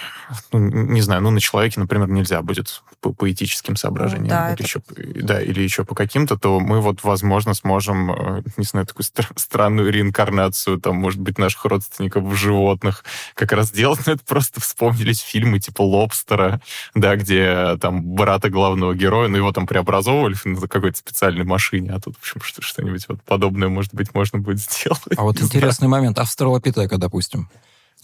[0.52, 4.28] Ну, не знаю, ну, на человеке, например, нельзя будет по, по этическим соображениям.
[4.28, 4.62] Да, или, это...
[4.62, 4.82] еще,
[5.22, 9.32] да, или еще по каким-то, то мы вот, возможно, сможем, э, не знаю, такую стр-
[9.36, 14.00] странную реинкарнацию, там, может быть, наших родственников в животных как раз делать.
[14.06, 16.60] Но это просто вспомнились фильмы типа «Лобстера»,
[16.94, 22.00] да, где там брата главного героя, ну, его там преобразовывали на какой-то специальной машине, а
[22.00, 25.02] тут, в общем, что-нибудь вот подобное, может быть, можно будет сделать.
[25.16, 26.18] А вот интересный момент.
[26.18, 27.48] Австралопитека, допустим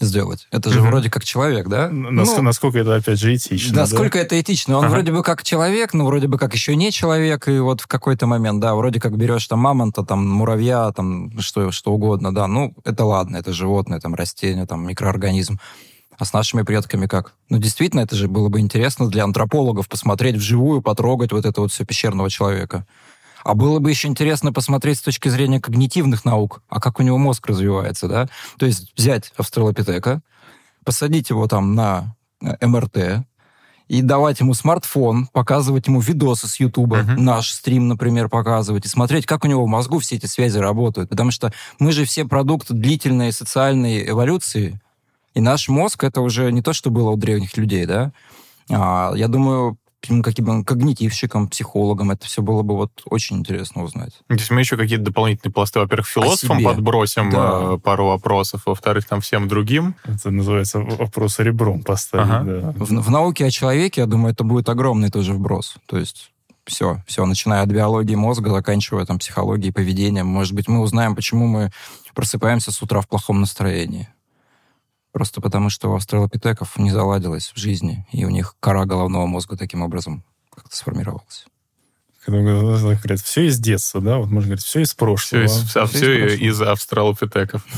[0.05, 0.47] сделать.
[0.51, 0.87] Это же mm-hmm.
[0.87, 1.89] вроде как человек, да?
[1.89, 3.73] Нас, ну, насколько это, опять же, этично.
[3.73, 4.77] Да, насколько это этично.
[4.77, 4.93] Он ага.
[4.93, 8.27] вроде бы как человек, но вроде бы как еще не человек, и вот в какой-то
[8.27, 12.73] момент, да, вроде как берешь там мамонта, там муравья, там что, что угодно, да, ну,
[12.83, 15.59] это ладно, это животное, там растение, там микроорганизм.
[16.17, 17.33] А с нашими предками как?
[17.49, 21.71] Ну, действительно, это же было бы интересно для антропологов посмотреть вживую, потрогать вот это вот
[21.71, 22.85] все пещерного человека.
[23.43, 27.17] А было бы еще интересно посмотреть с точки зрения когнитивных наук, а как у него
[27.17, 28.27] мозг развивается, да?
[28.57, 30.21] То есть взять австралопитека,
[30.83, 33.25] посадить его там на э, МРТ,
[33.91, 37.17] и давать ему смартфон, показывать ему видосы с Ютуба, uh-huh.
[37.17, 41.09] наш стрим, например, показывать, и смотреть, как у него в мозгу все эти связи работают.
[41.09, 44.79] Потому что мы же все продукты длительной социальной эволюции,
[45.33, 48.13] и наш мозг это уже не то, что было у древних людей, да?
[48.69, 52.11] А, я думаю, каким когнитивщиком, психологом.
[52.11, 54.13] Это все было бы вот очень интересно узнать.
[54.29, 55.79] Здесь мы еще какие-то дополнительные пласты.
[55.79, 57.73] Во-первых, философам подбросим да.
[57.73, 58.63] Э, пару вопросов.
[58.65, 59.95] Во-вторых, там всем другим.
[60.03, 62.31] Это называется вопрос ребром поставить.
[62.31, 62.43] Ага.
[62.43, 62.73] Да.
[62.75, 65.75] В, в науке о человеке, я думаю, это будет огромный тоже вброс.
[65.85, 66.31] То есть
[66.65, 70.27] все, все, начиная от биологии мозга, заканчивая там психологией, поведением.
[70.27, 71.71] Может быть, мы узнаем, почему мы
[72.13, 74.09] просыпаемся с утра в плохом настроении.
[75.11, 79.57] Просто потому, что у австралопитеков не заладилось в жизни, и у них кора головного мозга
[79.57, 81.45] таким образом как-то сформировалась.
[82.27, 84.17] Говорят, все из детства, да?
[84.17, 85.47] Вот можно говорить, все из прошлого.
[85.47, 87.65] Все, из, все, все из, из австралопитеков.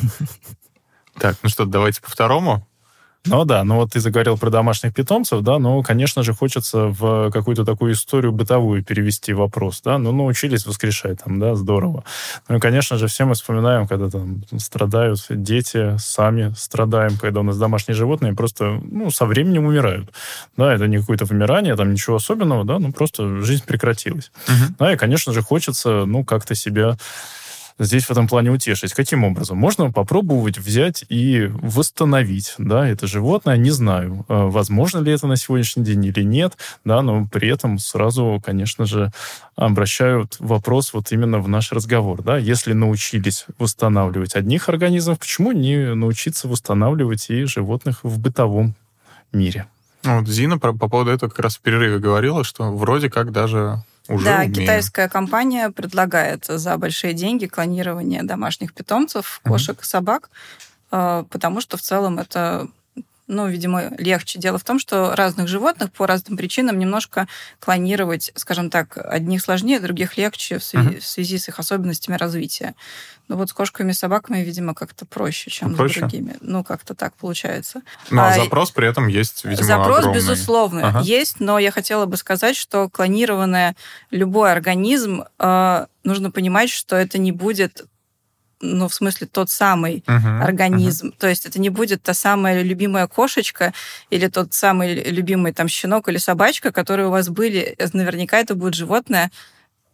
[1.19, 2.67] Так, ну что, давайте по второму.
[3.25, 7.31] Ну да, ну вот ты заговорил про домашних питомцев, да, ну, конечно же, хочется в
[7.31, 12.03] какую-то такую историю бытовую перевести вопрос, да, ну, научились воскрешать там, да, здорово.
[12.49, 17.43] Ну, и, конечно же, все мы вспоминаем, когда там страдают дети, сами страдаем, когда у
[17.43, 20.09] нас домашние животные просто, ну, со временем умирают.
[20.57, 24.31] Да, это не какое-то вымирание, там ничего особенного, да, ну, просто жизнь прекратилась.
[24.49, 24.75] Угу.
[24.79, 26.97] Да, и, конечно же, хочется, ну, как-то себя
[27.79, 28.93] здесь в этом плане утешить.
[28.93, 29.57] Каким образом?
[29.57, 35.38] Можно попробовать взять и восстановить, да, это животное, не знаю, э, возможно ли это на
[35.38, 39.12] сегодняшний день или нет, да, но при этом сразу, конечно же,
[39.55, 45.93] обращают вопрос вот именно в наш разговор, да, если научились восстанавливать одних организмов, почему не
[45.95, 48.76] научиться восстанавливать и животных в бытовом
[49.32, 49.67] мире?
[50.03, 53.32] Ну, вот Зина по, по поводу этого как раз в перерыве говорила, что вроде как
[53.32, 54.54] даже уже да, умеем.
[54.54, 60.30] китайская компания предлагает за большие деньги клонирование домашних питомцев, кошек и собак,
[60.91, 62.68] э, потому что в целом это
[63.34, 64.39] ну, видимо, легче.
[64.39, 67.27] Дело в том, что разных животных по разным причинам немножко
[67.59, 70.99] клонировать, скажем так, одних сложнее, других легче в связи, uh-huh.
[70.99, 72.75] в связи с их особенностями развития.
[73.29, 75.99] Ну вот с кошками и собаками, видимо, как-то проще, чем проще?
[75.99, 76.36] с другими.
[76.41, 77.81] Ну, как-то так получается.
[78.09, 80.19] Ну, а, а запрос при этом есть, видимо, Запрос, огромный.
[80.19, 80.99] безусловно, ага.
[81.01, 83.75] есть, но я хотела бы сказать, что клонированное
[84.11, 87.86] любой организм, э, нужно понимать, что это не будет
[88.64, 91.07] ну, в смысле, тот самый uh-huh, организм.
[91.07, 91.18] Uh-huh.
[91.20, 93.74] То есть это не будет та самая любимая кошечка
[94.09, 97.76] или тот самый любимый там щенок или собачка, которые у вас были.
[97.93, 99.30] Наверняка это будет животное,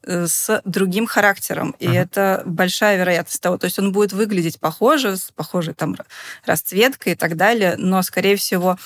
[0.04, 1.76] Э, с другим характером.
[1.80, 2.02] И uh-huh.
[2.02, 3.58] это большая вероятность того.
[3.58, 5.98] То есть он будет выглядеть похоже, с похожей там
[6.46, 8.78] расцветкой и так далее, но, скорее всего,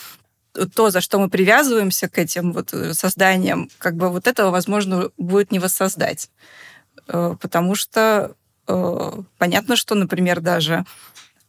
[0.75, 5.11] то, за что мы привязываемся к этим вот э, созданиям, как бы вот этого, возможно,
[5.17, 6.31] будет не воссоздать.
[7.07, 8.35] Э, потому что
[9.37, 10.85] понятно, что, например, даже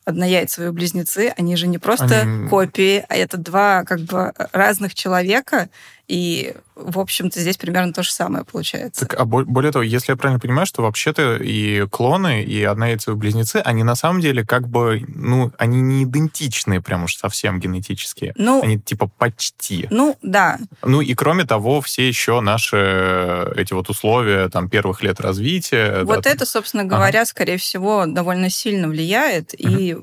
[0.04, 2.48] однояйцевые близнецы, они же не просто они...
[2.48, 5.70] копии, а это два как бы разных человека,
[6.06, 9.06] и, в общем-то, здесь примерно то же самое получается.
[9.06, 13.56] Так, а более того, если я правильно понимаю, что вообще-то и клоны, и однояйцевые близнецы,
[13.64, 18.34] они на самом деле как бы, ну, они не идентичные прям уж совсем генетически.
[18.36, 19.86] Ну, они типа почти.
[19.90, 20.58] Ну, да.
[20.82, 26.04] Ну, и кроме того, все еще наши э, эти вот условия там первых лет развития.
[26.04, 26.48] Вот да, это, там...
[26.48, 27.26] собственно говоря, ага.
[27.26, 29.68] скорее всего, довольно сильно влияет угу.
[29.68, 29.96] и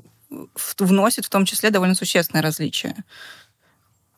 [0.78, 2.96] вносит в том числе довольно существенное различие.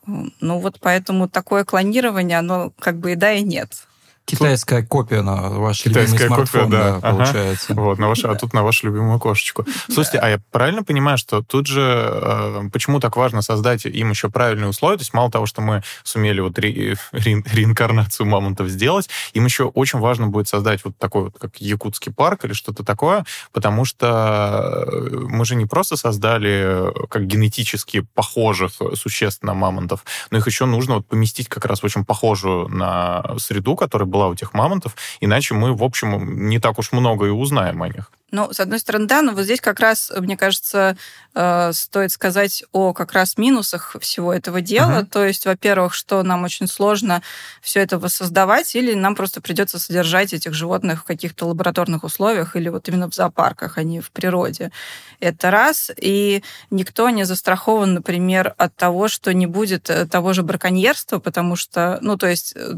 [0.07, 3.87] Ну вот поэтому такое клонирование, оно как бы и да, и нет.
[4.27, 7.11] Китайская копия на ваш Китайская любимый смартфон, копия, да, да ага.
[7.11, 7.75] получается.
[7.75, 9.67] Вот, на ваш, а тут на вашу любимую кошечку.
[9.91, 14.31] Слушайте, а я правильно понимаю, что тут же э, почему так важно создать им еще
[14.31, 14.97] правильные условия?
[14.97, 19.65] То есть мало того, что мы сумели вот ре, ре, реинкарнацию мамонтов сделать, им еще
[19.65, 24.87] очень важно будет создать вот такой вот, как якутский парк или что-то такое, потому что
[24.87, 30.47] э, мы же не просто создали э, как генетически похожих существ на мамонтов, но их
[30.47, 34.55] еще нужно вот поместить как раз в очень похожую на среду, которая была у тех
[34.55, 38.13] мамонтов, иначе мы, в общем, не так уж много и узнаем о них.
[38.35, 40.97] Ну, с одной стороны, да, но вот здесь как раз, мне кажется,
[41.37, 45.03] э, стоит сказать о как раз минусах всего этого дела.
[45.03, 45.07] Uh-huh.
[45.07, 47.23] То есть, во-первых, что нам очень сложно
[47.63, 52.69] все это воссоздавать, или нам просто придется содержать этих животных в каких-то лабораторных условиях, или
[52.69, 54.73] вот именно в зоопарках, а не в природе.
[55.21, 55.93] Это раз.
[55.97, 61.55] И никто не застрахован, например, от того, что не будет э, того же браконьерства, потому
[61.55, 62.73] что, ну, то есть, э,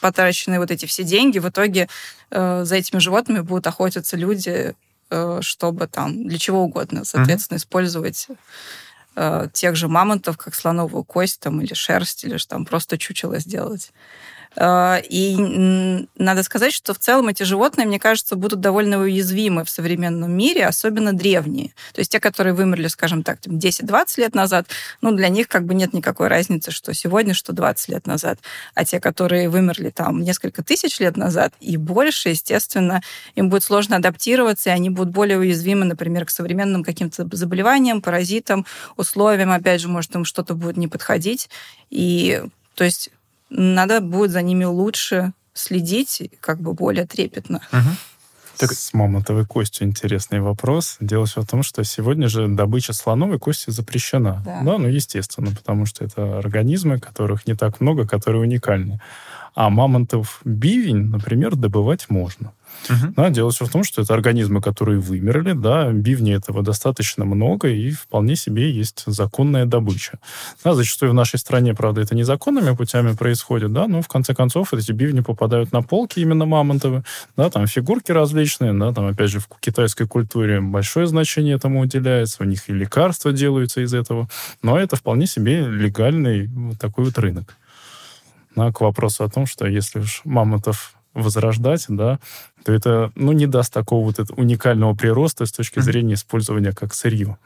[0.00, 1.88] потраченные вот эти все деньги, в итоге
[2.30, 4.72] за этими животными будут охотиться люди, Э,
[5.40, 7.60] чтобы там для чего угодно, соответственно, mm-hmm.
[7.60, 8.28] использовать
[9.16, 13.38] э, тех же мамонтов, как слоновую кость там, или шерсть, или же там просто чучело
[13.38, 13.92] сделать.
[14.56, 19.70] Э, и надо сказать, что в целом эти животные, мне кажется, будут довольно уязвимы в
[19.70, 21.68] современном мире, особенно древние.
[21.92, 24.66] То есть те, которые вымерли, скажем так, 10-20 лет назад,
[25.00, 28.38] ну, для них как бы нет никакой разницы, что сегодня, что 20 лет назад.
[28.74, 33.02] А те, которые вымерли там несколько тысяч лет назад и больше, естественно,
[33.34, 38.66] им будет сложно адаптироваться, и они будут более уязвимы, например, к современным каким-то заболеваниям, паразитам,
[38.96, 39.52] условиям.
[39.52, 41.48] Опять же, может, им что-то будет не подходить.
[41.90, 42.42] И
[42.74, 43.10] то есть
[43.50, 47.60] надо будет за ними лучше следить, как бы более трепетно.
[47.72, 47.90] Угу.
[48.58, 48.72] Так...
[48.72, 50.96] С мамонтовой костью интересный вопрос.
[51.00, 54.42] Дело все в том, что сегодня же добыча слоновой кости запрещена.
[54.44, 54.62] Да.
[54.62, 59.00] да, ну, естественно, потому что это организмы, которых не так много, которые уникальны.
[59.54, 62.52] А мамонтов бивень, например, добывать можно.
[62.88, 63.12] Угу.
[63.16, 67.68] Да, дело все в том, что это организмы, которые вымерли, да, бивни этого достаточно много,
[67.68, 70.18] и вполне себе есть законная добыча.
[70.64, 74.72] Да, зачастую в нашей стране, правда, это незаконными путями происходит, да, но в конце концов
[74.72, 77.04] эти бивни попадают на полки именно мамонтовые,
[77.36, 82.42] да, там фигурки различные, да, там, опять же, в китайской культуре большое значение этому уделяется,
[82.42, 84.28] у них и лекарства делаются из этого,
[84.62, 87.56] но это вполне себе легальный вот такой вот рынок.
[88.56, 92.18] Да, к вопросу о том, что если уж мамонтов возрождать, да,
[92.64, 97.38] то это, ну, не даст такого вот уникального прироста с точки зрения использования как сырье.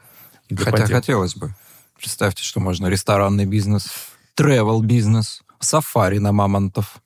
[0.49, 0.91] Хотя поделок.
[0.91, 1.55] хотелось бы.
[1.97, 3.87] Представьте, что можно ресторанный бизнес,
[4.37, 7.01] travel бизнес, сафари на мамонтов.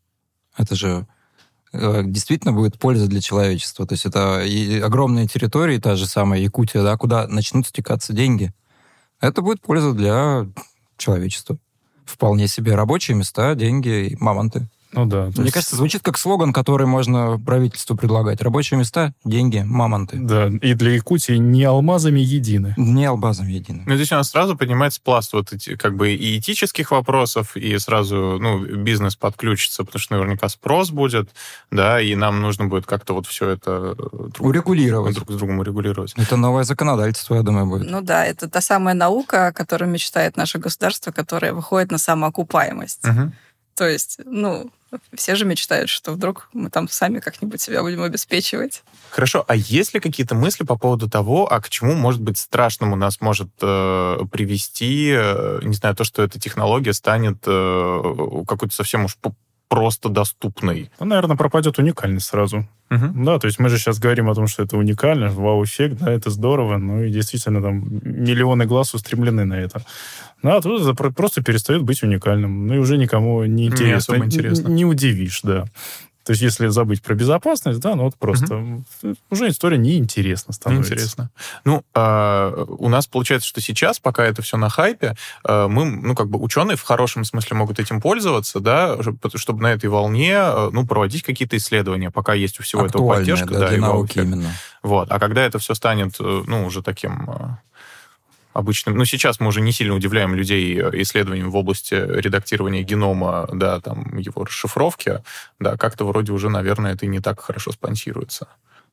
[0.58, 1.08] Это же
[1.72, 3.86] э, действительно будет польза для человечества.
[3.86, 8.54] То есть это и огромные территории, та же самая Якутия, да, куда начнут стекаться деньги.
[9.20, 10.48] Это будет польза для
[10.98, 11.58] человечества.
[12.06, 14.68] Вполне себе рабочие места, деньги и мамонты.
[14.92, 15.26] Ну да.
[15.36, 15.54] Мне есть...
[15.54, 18.42] кажется, звучит как слоган, который можно правительству предлагать.
[18.42, 20.18] Рабочие места, деньги, мамонты.
[20.18, 22.74] Да, и для Якутии не алмазами едины.
[22.78, 23.84] Не алмазами едины.
[23.86, 27.78] Ну, здесь у нас сразу поднимается пласт вот эти, как бы, и этических вопросов, и
[27.78, 31.30] сразу, ну, бизнес подключится, потому что наверняка спрос будет,
[31.72, 35.16] да, и нам нужно будет как-то вот все это друг, Урегулировать.
[35.16, 36.14] друг с другом урегулировать.
[36.18, 37.90] Это новое законодательство, я думаю, будет.
[37.90, 43.06] Ну да, это та самая наука, о которой мечтает наше государство, которая выходит на самоокупаемость.
[43.06, 43.34] Мгм.
[43.78, 44.72] То есть, ну,
[45.14, 48.84] все же мечтают, что вдруг мы там сами как-нибудь себя будем обеспечивать.
[49.12, 52.96] Хорошо, а есть ли какие-то мысли по поводу того, а к чему, может быть, страшному
[52.96, 59.06] нас может э, привести, э, не знаю, то, что эта технология станет э, какой-то совсем
[59.06, 59.16] уж
[59.68, 60.90] просто доступной?
[61.00, 62.68] Ну, наверное, пропадет уникальность сразу.
[62.90, 63.26] Мгм.
[63.26, 66.30] Да, то есть мы же сейчас говорим о том, что это уникально, вау-эффект, да, это
[66.30, 69.84] здорово, ну и действительно там миллионы глаз устремлены на это.
[70.44, 72.68] Ну, а тут это просто перестает быть уникальным.
[72.68, 73.98] Ну и уже никому не интересно.
[73.98, 74.68] особо интересно.
[74.68, 75.66] Не удивишь, да.
[76.24, 78.82] То есть если забыть про безопасность, да, ну вот просто
[79.30, 80.94] уже история неинтересна становится.
[80.94, 81.30] Интересно.
[81.64, 85.16] Ну, а, у нас получается, что сейчас, пока это все на хайпе,
[85.46, 89.62] а, мы, ну, как бы ученые в хорошем смысле могут этим пользоваться, да, чтоб- чтобы
[89.62, 93.48] на этой волне, а, ну, проводить какие-то исследования, пока есть у всего этого поддержка.
[93.54, 94.28] да, для и науки вау-эффект.
[94.28, 94.52] именно.
[94.84, 95.10] Вот.
[95.10, 97.36] А когда это все станет, э, ну, уже таким э,
[98.58, 98.98] обычным...
[98.98, 103.80] Ну, сейчас мы уже не сильно удивляем людей э, исследованиями в области редактирования генома, да,
[103.80, 105.22] там, его расшифровки,
[105.60, 108.48] да, как-то вроде уже, наверное, это и не так хорошо спонсируется.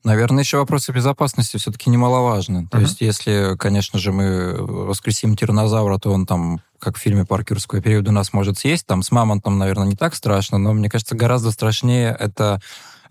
[0.05, 2.69] Наверное, еще вопросы безопасности все-таки немаловажны.
[2.71, 2.87] То Мгм.
[2.87, 8.13] есть, если, конечно же, мы воскресим тиранозавра, то он там, как в фильме «Паркерского периода»,
[8.13, 8.87] нас может съесть.
[8.87, 12.61] Там с мамонтом, наверное, не так страшно, но, мне кажется, гораздо страшнее это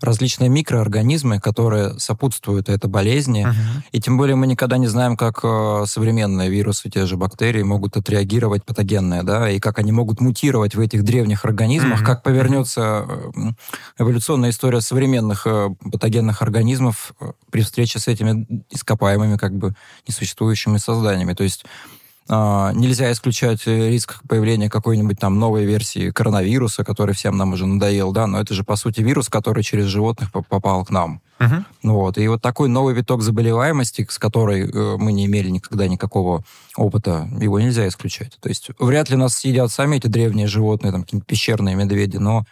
[0.00, 3.46] различные микроорганизмы, которые сопутствуют этой болезни.
[3.92, 7.96] И тем более мы никогда не знаем, как э, современные вирусы, те же бактерии, могут
[7.96, 12.06] отреагировать патогенные, да, и как они могут мутировать в этих древних организмах, Мгм.
[12.06, 17.14] как повернется э, эволюционная история современных э, патогенных организмов
[17.50, 19.74] при встрече с этими ископаемыми, как бы,
[20.08, 21.34] несуществующими созданиями.
[21.34, 21.64] То есть
[22.74, 28.12] нельзя исключать э, риск появления какой-нибудь там новой версии коронавируса, который всем нам уже надоел,
[28.12, 31.20] да, но это же, по сути, вирус, который через животных по- попал к нам.
[31.82, 32.16] Ну Вот.
[32.16, 36.44] И вот такой новый виток заболеваемости, с которой э, мы не имели никогда никакого
[36.76, 38.38] опыта, его нельзя исключать.
[38.40, 42.46] То есть вряд ли нас съедят сами эти древние животные, там какие-нибудь пещерные медведи, но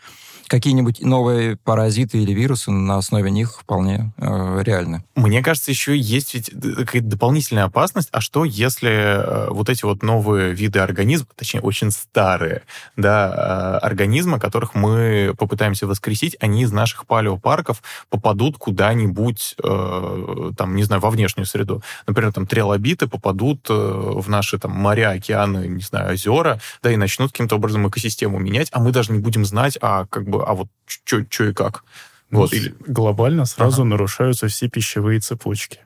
[0.53, 5.03] какие-нибудь новые паразиты или вирусы на основе них вполне э, реальны.
[5.15, 8.11] Мне кажется, еще есть ведь какая-то дополнительная опасность.
[8.13, 12.65] А что, если э, вот эти вот новые виды организмов, точнее, очень старые,
[12.99, 20.77] да, э, организмы, которых мы попытаемся воскресить, они из наших палеопарков попадут куда-нибудь, э, там,
[20.77, 21.83] не знаю, во внешнюю среду.
[22.07, 26.97] Например, там, трилобиты попадут э, в наши там моря, океаны, не знаю, озера, да, и
[26.97, 30.55] начнут каким-то образом экосистему менять, а мы даже не будем знать, а как бы, а
[30.55, 31.85] вот что и как.
[32.31, 32.75] Вот, Ну, или...
[32.87, 33.91] глобально сразу Ага.
[33.91, 35.81] нарушаются все пищевые цепочки.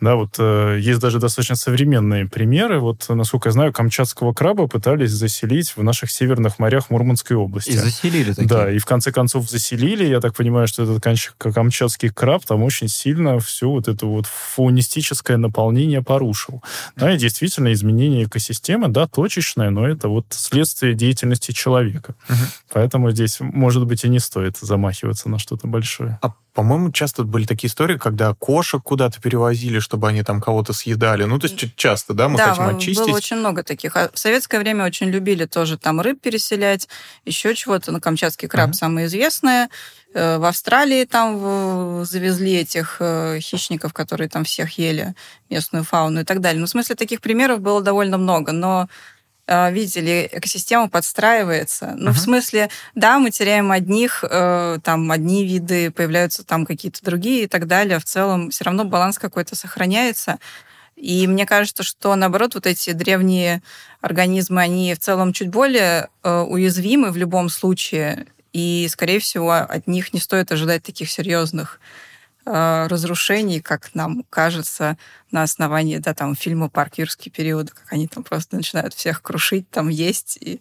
[0.00, 2.80] Да, вот э, есть даже достаточно современные примеры.
[2.80, 7.70] Вот, насколько я знаю, камчатского краба пытались заселить в наших северных морях Мурманской области.
[7.70, 8.48] И заселили такие.
[8.48, 10.04] Да, и в конце концов заселили.
[10.04, 14.26] Я так понимаю, что этот камч- камчатский краб там очень сильно все вот это вот
[14.26, 16.62] фаунистическое наполнение порушил.
[16.96, 22.14] Да, и действительно изменение экосистемы, да, точечное, но это вот следствие деятельности человека.
[22.28, 22.46] Мгм.
[22.72, 26.18] Поэтому здесь, может быть, и не стоит замахиваться на что-то большое.
[26.22, 31.24] А, по-моему, часто были такие истории, когда кошек куда-то перевозили, чтобы они там кого-то съедали.
[31.24, 33.04] Ну, то есть часто, да, мы да, хотим очистить.
[33.06, 33.96] было очень много таких.
[33.96, 36.88] А в советское время очень любили тоже там рыб переселять,
[37.24, 37.90] еще чего-то.
[37.92, 38.74] На Камчатский краб Мгм.
[38.74, 39.68] самое известное.
[40.14, 45.14] Э, В Австралии там в- завезли этих э, хищников, которые там всех ели,
[45.50, 46.60] местную фауну и так далее.
[46.60, 48.88] Ну, в смысле, таких примеров было довольно много, но
[49.46, 51.94] э, видите ли, экосистема подстраивается.
[51.96, 52.22] Ну, в Мгм.
[52.22, 57.66] смысле, да, мы теряем одних, э, там, одни виды, появляются там какие-то другие и так
[57.66, 57.98] далее.
[57.98, 60.38] В целом, все равно баланс какой-то сохраняется.
[60.96, 63.62] И мне кажется, что, наоборот, вот эти древние
[64.00, 68.26] организмы, они в целом чуть более э, уязвимы в любом случае.
[68.52, 71.80] И, скорее всего, от них не стоит ожидать таких серьезных
[72.46, 74.96] разрушений, как нам кажется,
[75.30, 79.68] на основании да, там, фильма «Парк юрский период», как они там просто начинают всех крушить,
[79.70, 80.38] там есть.
[80.40, 80.60] И...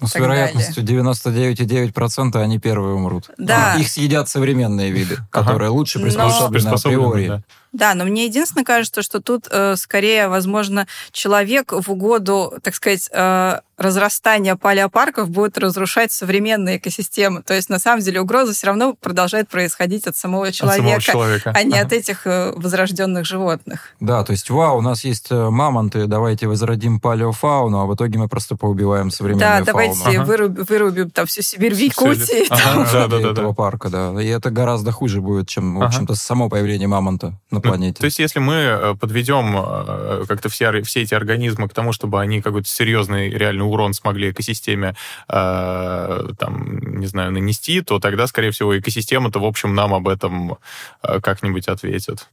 [0.00, 3.30] Ну, с вероятностью 99,9% они первые умрут.
[3.38, 3.76] Да.
[3.76, 5.44] Их съедят современные виды, Ага.
[5.44, 7.28] которые лучше Но- приспособлены Приспособлены, априори.
[7.28, 7.42] да.
[7.72, 13.08] Да, но мне единственное кажется, что тут э, скорее, возможно, человек в угоду, так сказать,
[13.12, 17.42] э, разрастания палеопарков будет разрушать современные экосистемы.
[17.42, 21.00] То есть, на самом деле, угроза все равно продолжает происходить от самого человека, от самого
[21.00, 21.52] человека.
[21.54, 23.88] а не от этих э, возрожденных животных.
[24.00, 28.18] Да, то есть, вау, у нас есть э, мамонты, давайте возродим палеофауну, а в итоге
[28.18, 29.64] мы просто поубиваем современную да, фауну.
[29.64, 30.24] Да, давайте ага.
[30.24, 32.46] вырубим, вырубим там всю Сибирь в Якутии.
[32.50, 34.22] Ага, да, да, да, этого парка, да.
[34.22, 37.34] И это гораздо хуже будет, чем, в общем-то, само появление мамонта
[37.64, 37.98] ну, планете.
[37.98, 42.40] То есть, если мы э, подведем как-то все, все эти организмы к тому, чтобы они
[42.42, 44.94] какой-то серьезный реальный урон смогли экосистеме,
[45.28, 50.58] э, там, не знаю, нанести, то тогда, скорее всего, экосистема-то, в общем, нам об этом
[51.02, 52.28] э, как-нибудь ответит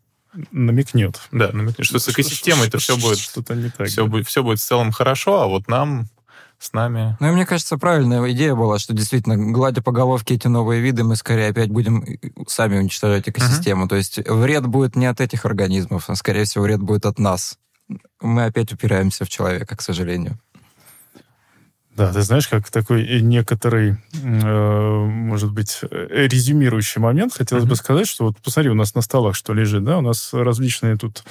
[0.52, 1.20] намекнет.
[1.32, 4.10] Да, намекнет, что с экосистемой это все будет, что-то не так, все, да.
[4.10, 6.08] будет, все будет в целом хорошо, а вот нам
[6.60, 7.18] с нами.
[7.20, 11.04] Ну, и мне кажется, правильная идея была, что действительно, гладя по головке эти новые виды,
[11.04, 12.04] мы скорее опять будем
[12.48, 13.86] сами уничтожать экосистему.
[13.86, 13.90] Uh-huh.
[13.90, 17.58] То есть вред будет не от этих организмов, а, скорее всего, вред будет от нас.
[18.22, 20.38] Мы опять упираемся в человека, к сожалению.
[22.00, 27.68] Да, ты знаешь, как такой некоторый, э, может быть, резюмирующий момент, хотелось mm-hmm.
[27.68, 30.96] бы сказать, что вот посмотри, у нас на столах что лежит, да, у нас различные
[30.96, 31.26] тут,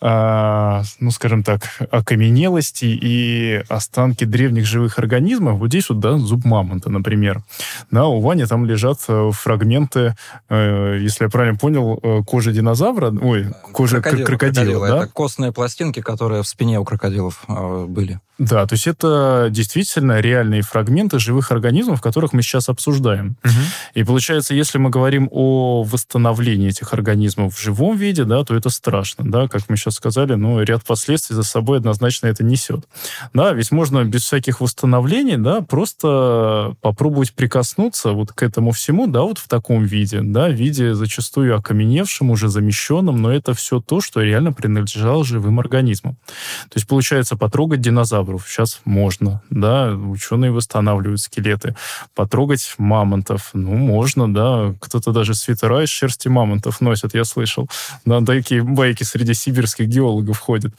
[0.00, 5.58] э, ну, скажем так, окаменелости и останки древних живых организмов.
[5.58, 7.42] Вот здесь вот, да, зуб мамонта, например.
[7.90, 10.14] Да, у Вани там лежат э, фрагменты,
[10.48, 14.96] э, если я правильно понял, э, кожи динозавра, ой, кожи крокодила, крокодила, крокодила да?
[14.98, 18.20] Это костные пластинки, которые в спине у крокодилов э, были.
[18.38, 23.36] Да, то есть это действительно реальные фрагменты живых организмов, которых мы сейчас обсуждаем.
[23.44, 23.52] Угу.
[23.94, 28.70] И получается, если мы говорим о восстановлении этих организмов в живом виде, да, то это
[28.70, 32.86] страшно, да, как мы сейчас сказали, ну, ряд последствий за собой однозначно это несет.
[33.32, 39.22] Да, ведь можно без всяких восстановлений, да, просто попробовать прикоснуться вот к этому всему, да,
[39.22, 44.00] вот в таком виде, да, в виде зачастую окаменевшем, уже замещенном, но это все то,
[44.00, 46.16] что реально принадлежало живым организмам.
[46.68, 51.74] То есть, получается, потрогать динозавров сейчас можно, да, ученые восстанавливают скелеты.
[52.14, 57.68] Потрогать мамонтов, ну, можно, да, кто-то даже свитера из шерсти мамонтов носит, я слышал.
[58.04, 60.72] Да, такие байки среди сибирских геологов ходят.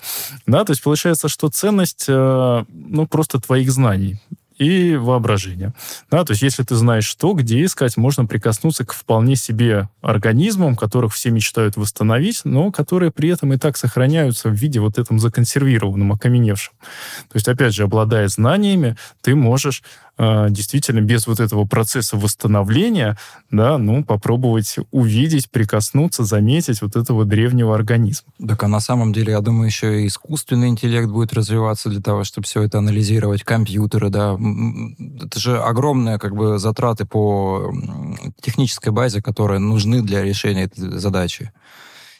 [0.45, 4.19] Да, то есть получается, что ценность, э, ну, просто твоих знаний
[4.59, 5.73] и воображение.
[6.11, 10.75] Да, то есть если ты знаешь что, где искать, можно прикоснуться к вполне себе организмам,
[10.75, 15.17] которых все мечтают восстановить, но которые при этом и так сохраняются в виде вот этом
[15.19, 16.73] законсервированном, окаменевшем.
[17.29, 19.81] То есть, опять же, обладая знаниями, ты можешь
[20.19, 23.17] действительно без вот этого процесса восстановления,
[23.51, 28.33] да, ну, попробовать увидеть, прикоснуться, заметить вот этого древнего организма.
[28.45, 32.25] Так, а на самом деле, я думаю, еще и искусственный интеллект будет развиваться для того,
[32.25, 34.37] чтобы все это анализировать, компьютеры, да.
[35.23, 37.73] Это же огромные, как бы, затраты по
[38.41, 41.51] технической базе, которые нужны для решения этой задачи.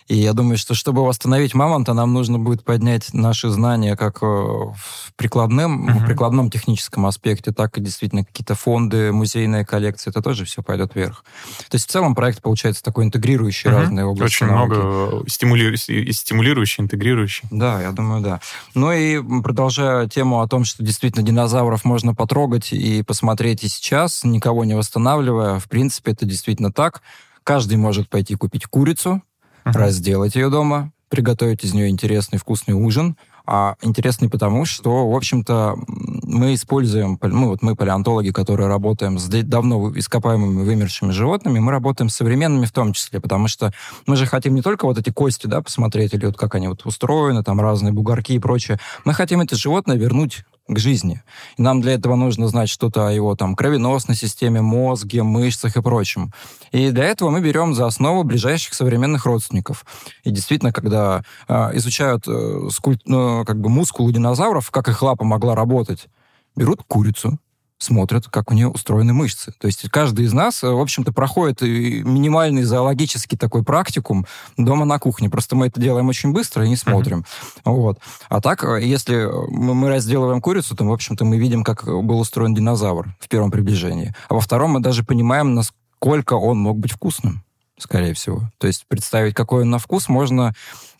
[0.09, 4.25] И я думаю, что чтобы восстановить мамонта, нам нужно будет поднять наши знания как э,
[4.25, 5.99] в прикладном, uh-huh.
[5.99, 10.95] в прикладном техническом аспекте, так и действительно какие-то фонды, музейные коллекции, это тоже все пойдет
[10.95, 11.23] вверх.
[11.69, 13.81] То есть в целом проект получается такой интегрирующий uh-huh.
[13.81, 14.73] разные области Очень науки.
[14.73, 17.47] много стимулирующий, стимулирующий, интегрирующий.
[17.51, 18.41] Да, я думаю, да.
[18.73, 24.23] Ну и продолжая тему о том, что действительно динозавров можно потрогать и посмотреть и сейчас,
[24.23, 27.03] никого не восстанавливая, в принципе, это действительно так.
[27.43, 29.21] Каждый может пойти купить курицу,
[29.69, 29.77] uh-huh.
[29.77, 33.15] разделать ее дома, приготовить из нее интересный вкусный ужин.
[33.51, 39.27] А интересный потому, что, в общем-то, мы используем, мы, вот мы палеонтологи, которые работаем с
[39.27, 43.73] давно ископаемыми вымершими животными, мы работаем с современными в том числе, потому что
[44.05, 46.85] мы же хотим не только вот эти кости, да, посмотреть, или вот как они вот
[46.85, 51.21] устроены, там разные бугорки и прочее, мы хотим это животное вернуть к жизни.
[51.57, 55.81] И нам для этого нужно знать что-то о его там кровеносной системе, мозге, мышцах и
[55.81, 56.31] прочем.
[56.71, 59.85] И для этого мы берем за основу ближайших современных родственников.
[60.23, 65.25] И действительно, когда э, изучают э, скульт, ну, как бы мускулы динозавров, как их лапа
[65.25, 66.07] могла работать,
[66.55, 67.39] берут курицу,
[67.79, 69.53] смотрят, как у нее устроены мышцы.
[69.57, 74.25] То есть каждый из нас, в общем-то, проходит минимальный зоологический такой практикум
[74.57, 75.29] дома на кухне.
[75.29, 77.19] Просто мы это делаем очень быстро и не смотрим.
[77.19, 77.71] Mm-hmm.
[77.71, 77.99] Вот.
[78.27, 83.15] А так, если мы разделываем курицу, то, в общем-то, мы видим, как был устроен динозавр
[83.19, 84.13] в первом приближении.
[84.27, 87.43] А во втором мы даже понимаем, насколько он мог быть вкусным
[87.77, 88.41] скорее всего.
[88.57, 90.53] То есть представить, какой он на вкус, можно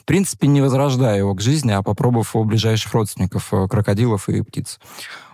[0.10, 4.80] принципе, не возрождая его к жизни, а попробовав его ближайших родственников, э, крокодилов и птиц.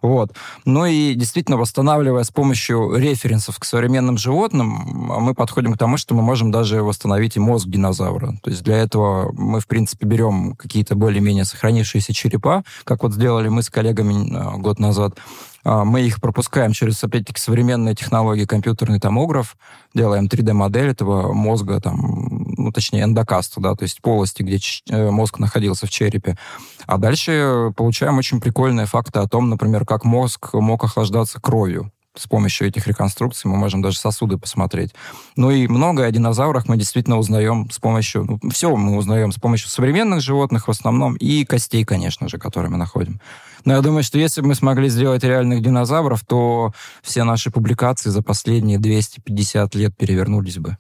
[0.06, 0.36] Вот.
[0.66, 6.14] Ну и действительно, восстанавливая с помощью референсов к современным животным, мы подходим к тому, что
[6.14, 8.36] мы можем даже восстановить и мозг динозавра.
[8.44, 13.48] То есть для этого мы, в принципе, берем какие-то более-менее сохранившиеся черепа, как вот сделали
[13.48, 15.18] мы с коллегами э, год назад,
[15.66, 19.58] а, мы их пропускаем через, опять-таки, современные технологии, компьютерный томограф,
[19.96, 25.40] делаем 3D-модель этого мозга, там, ну, точнее, эндокасту, да, то есть полости, где э, мозг
[25.40, 26.38] находился в черепе.
[26.86, 32.28] А дальше получаем очень прикольные факты о том, например, как мозг мог охлаждаться кровью с
[32.28, 34.94] помощью этих реконструкций мы можем даже сосуды посмотреть.
[35.36, 38.24] Ну и многое о динозаврах мы действительно узнаем с помощью...
[38.24, 42.72] Ну, все мы узнаем с помощью современных животных в основном и костей, конечно же, которые
[42.72, 43.20] мы находим.
[43.66, 48.10] Но я думаю, что если бы мы смогли сделать реальных динозавров, то все наши публикации
[48.10, 50.78] за последние 250 лет перевернулись бы.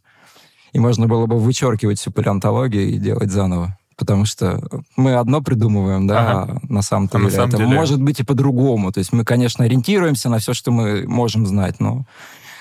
[0.72, 4.62] И можно было бы вычеркивать всю палеонтологию и делать заново потому что
[4.96, 6.60] мы одно придумываем, да, ага.
[6.62, 7.70] а на самом-то а деле самом это деле...
[7.70, 8.91] может быть и по-другому.
[8.91, 12.06] То есть мы, конечно, ориентируемся на все, что мы можем знать, но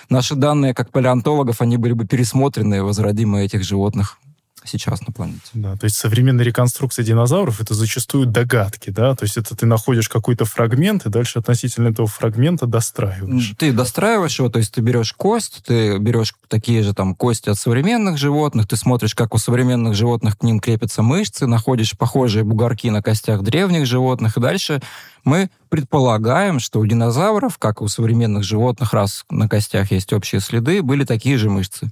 [0.08, 4.18] наши данные как палеонтологов, они были бы пересмотрены, возродимы этих животных
[4.64, 5.40] сейчас на планете.
[5.52, 10.08] Да, то есть современная реконструкция динозавров это зачастую догадки, да, то есть это ты находишь
[10.08, 13.52] какой-то фрагмент и дальше относительно этого фрагмента достраиваешь.
[13.58, 17.58] Ты достраиваешь его, то есть ты берешь кость, ты берешь такие же там кости от
[17.58, 22.90] современных животных, ты смотришь, как у современных животных к ним крепятся мышцы, находишь похожие бугорки
[22.90, 24.80] на костях древних животных, и дальше
[25.24, 30.40] мы предполагаем, что у динозавров, как и у современных животных, раз на костях есть общие
[30.40, 31.90] следы, были такие же мышцы.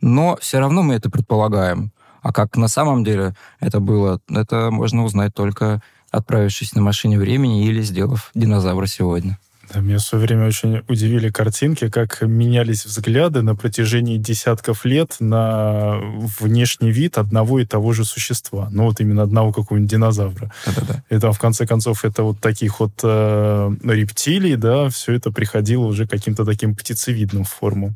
[0.00, 1.90] Но все равно мы это предполагаем.
[2.26, 7.68] А как на самом деле это было, это можно узнать только отправившись на машине времени
[7.68, 9.38] или сделав динозавра сегодня.
[9.72, 15.16] Да, меня в свое время очень удивили картинки, как менялись взгляды на протяжении десятков лет
[15.20, 16.00] на
[16.40, 18.66] внешний вид одного и того же существа.
[18.72, 20.52] Ну, вот именно одного какого-нибудь динозавра.
[20.66, 21.04] Да-да-да.
[21.16, 25.84] И там, в конце концов, это вот таких вот э, рептилий, да, все это приходило
[25.84, 27.94] уже каким-то таким птицевидным в форму.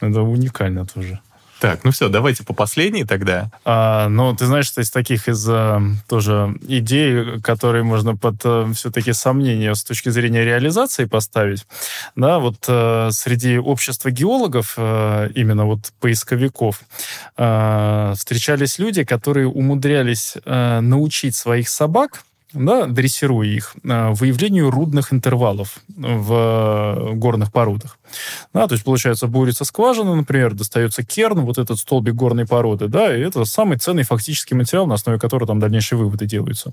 [0.00, 1.20] Это уникально тоже.
[1.60, 3.50] Так, ну все, давайте по последней тогда.
[3.66, 8.72] А, ну, ты знаешь, что из таких из а, тоже идей, которые можно под а,
[8.72, 11.66] все-таки сомнения с точки зрения реализации поставить,
[12.16, 16.80] да, вот а, среди общества геологов, именно вот поисковиков,
[17.34, 26.32] встречались люди, которые умудрялись научить своих собак да, дрессируя их, а, выявлению рудных интервалов в
[26.32, 27.98] э, горных породах.
[28.52, 33.16] Да, то есть, получается, бурится скважина, например, достается керн, вот этот столбик горной породы, да,
[33.16, 36.72] и это самый ценный фактический материал, на основе которого там дальнейшие выводы делаются.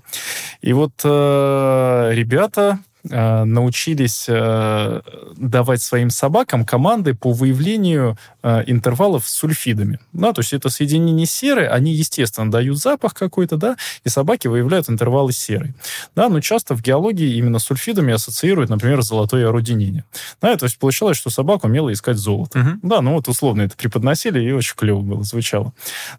[0.60, 5.00] И вот э, ребята Э, научились э,
[5.36, 10.00] давать своим собакам команды по выявлению э, интервалов с сульфидами.
[10.12, 14.90] Да, то есть это соединение серы, они, естественно, дают запах какой-то, да, и собаки выявляют
[14.90, 15.74] интервалы серы.
[16.16, 20.04] Да, но часто в геологии именно с сульфидами ассоциируют, например, золотое орудинение.
[20.40, 22.58] Да, то есть получалось, что собака умела искать золото.
[22.58, 22.68] Угу.
[22.82, 25.72] Да, ну вот условно это преподносили, и очень клево было, звучало.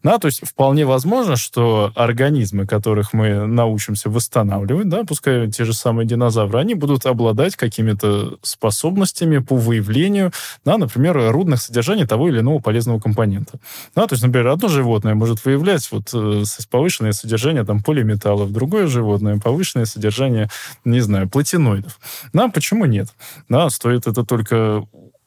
[0.03, 5.73] Да, то есть вполне возможно, что организмы, которых мы научимся восстанавливать, да, пускай те же
[5.73, 10.31] самые динозавры, они будут обладать какими-то способностями по выявлению,
[10.65, 13.59] да, например, рудных содержаний того или иного полезного компонента.
[13.95, 18.87] Да, то есть, например, одно животное может выявлять вот э, повышенное содержание там полиметаллов, другое
[18.87, 20.49] животное повышенное содержание,
[20.85, 21.99] не знаю, платиноидов.
[22.33, 23.09] Да, почему нет?
[23.47, 24.83] Да, стоит это только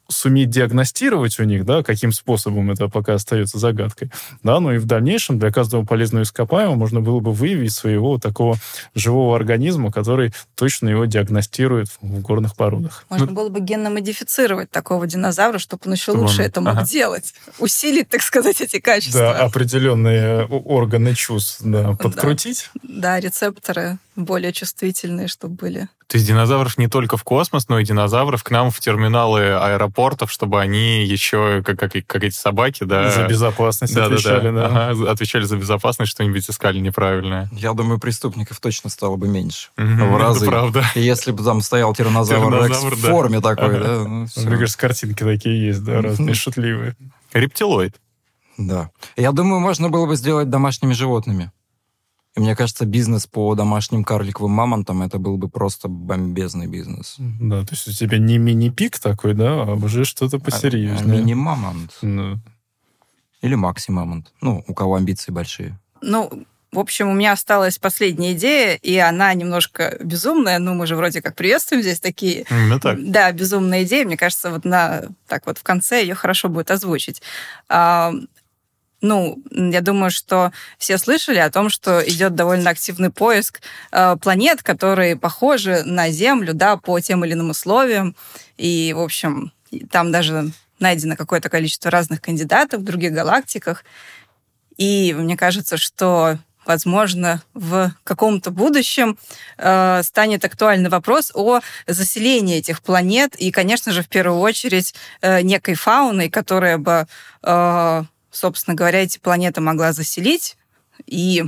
[0.09, 4.11] суметь диагностировать у них, да, каким способом это пока остается загадкой,
[4.43, 8.57] да, но и в дальнейшем для каждого полезного ископаемого можно было бы выявить своего такого
[8.95, 13.05] живого организма, который точно его диагностирует в горных породах.
[13.09, 16.47] Можно ну, было бы генно модифицировать такого динозавра, чтобы он еще чтобы лучше он...
[16.47, 16.85] это мог ага.
[16.85, 19.19] делать, усилить, так сказать, эти качества.
[19.19, 22.69] Да, определенные органы чувств, да, подкрутить.
[22.83, 25.89] Да, да рецепторы более чувствительные, чтобы были.
[26.07, 30.31] То есть динозавров не только в космос, но и динозавров к нам в терминалы аэропортов,
[30.31, 33.09] чтобы они еще, как, как, как эти собаки, да...
[33.09, 34.51] За безопасность да, отвечали, да.
[34.51, 34.69] да.
[34.69, 34.89] да.
[34.89, 37.49] Ага, отвечали за безопасность, что-нибудь искали неправильное.
[37.53, 39.69] Я думаю, преступников точно стало бы меньше.
[39.77, 40.45] Mm-hmm, в разы.
[40.45, 40.85] Это правда.
[40.95, 44.03] И если бы там стоял тиранозавр Рекс в форме такой, да?
[44.03, 46.95] Ну, Мне кажется, картинки такие есть, да, разные, шутливые.
[47.33, 47.95] Рептилоид.
[48.57, 48.91] Да.
[49.15, 51.51] Я думаю, можно было бы сделать домашними животными.
[52.35, 57.15] И мне кажется, бизнес по домашним карликовым мамонтам это был бы просто бомбезный бизнес.
[57.19, 60.99] Да, то есть у тебя не мини-пик такой, да, а уже что-то посерьезнее.
[60.99, 61.91] А, а мини-мамонт.
[62.01, 62.39] Ну.
[63.41, 64.33] Или макси-мамонт.
[64.41, 65.77] Ну, у кого амбиции большие.
[66.01, 70.57] Ну, в общем, у меня осталась последняя идея, и она немножко безумная.
[70.57, 72.45] Ну, мы же вроде как приветствуем здесь такие...
[72.49, 72.97] Ну, так.
[73.11, 74.05] Да, безумная идея.
[74.05, 77.21] Мне кажется, вот на так вот в конце ее хорошо будет озвучить.
[77.69, 78.11] А,
[79.03, 84.63] ну, я думаю, что все слышали о том, что идет довольно активный поиск э, планет,
[84.63, 88.15] которые похожи на Землю, да, по тем или иным условиям.
[88.57, 89.51] И, в общем,
[89.91, 93.83] там даже найдено какое-то количество разных кандидатов в других галактиках.
[94.77, 99.17] И мне кажется, что возможно, в каком-то будущем
[99.57, 105.41] э, станет актуальный вопрос о заселении этих планет и, конечно же, в первую очередь э,
[105.41, 107.05] некой фауной, которая бы
[107.43, 110.57] э, собственно говоря, эти планеты могла заселить,
[111.05, 111.45] и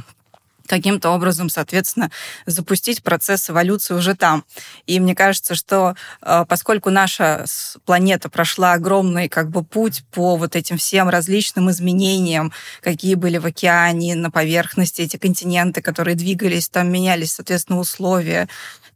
[0.67, 2.11] каким-то образом, соответственно,
[2.45, 4.43] запустить процесс эволюции уже там.
[4.86, 7.45] И мне кажется, что э, поскольку наша
[7.86, 13.45] планета прошла огромный как бы путь по вот этим всем различным изменениям, какие были в
[13.45, 18.47] океане, на поверхности, эти континенты, которые двигались, там менялись, соответственно, условия,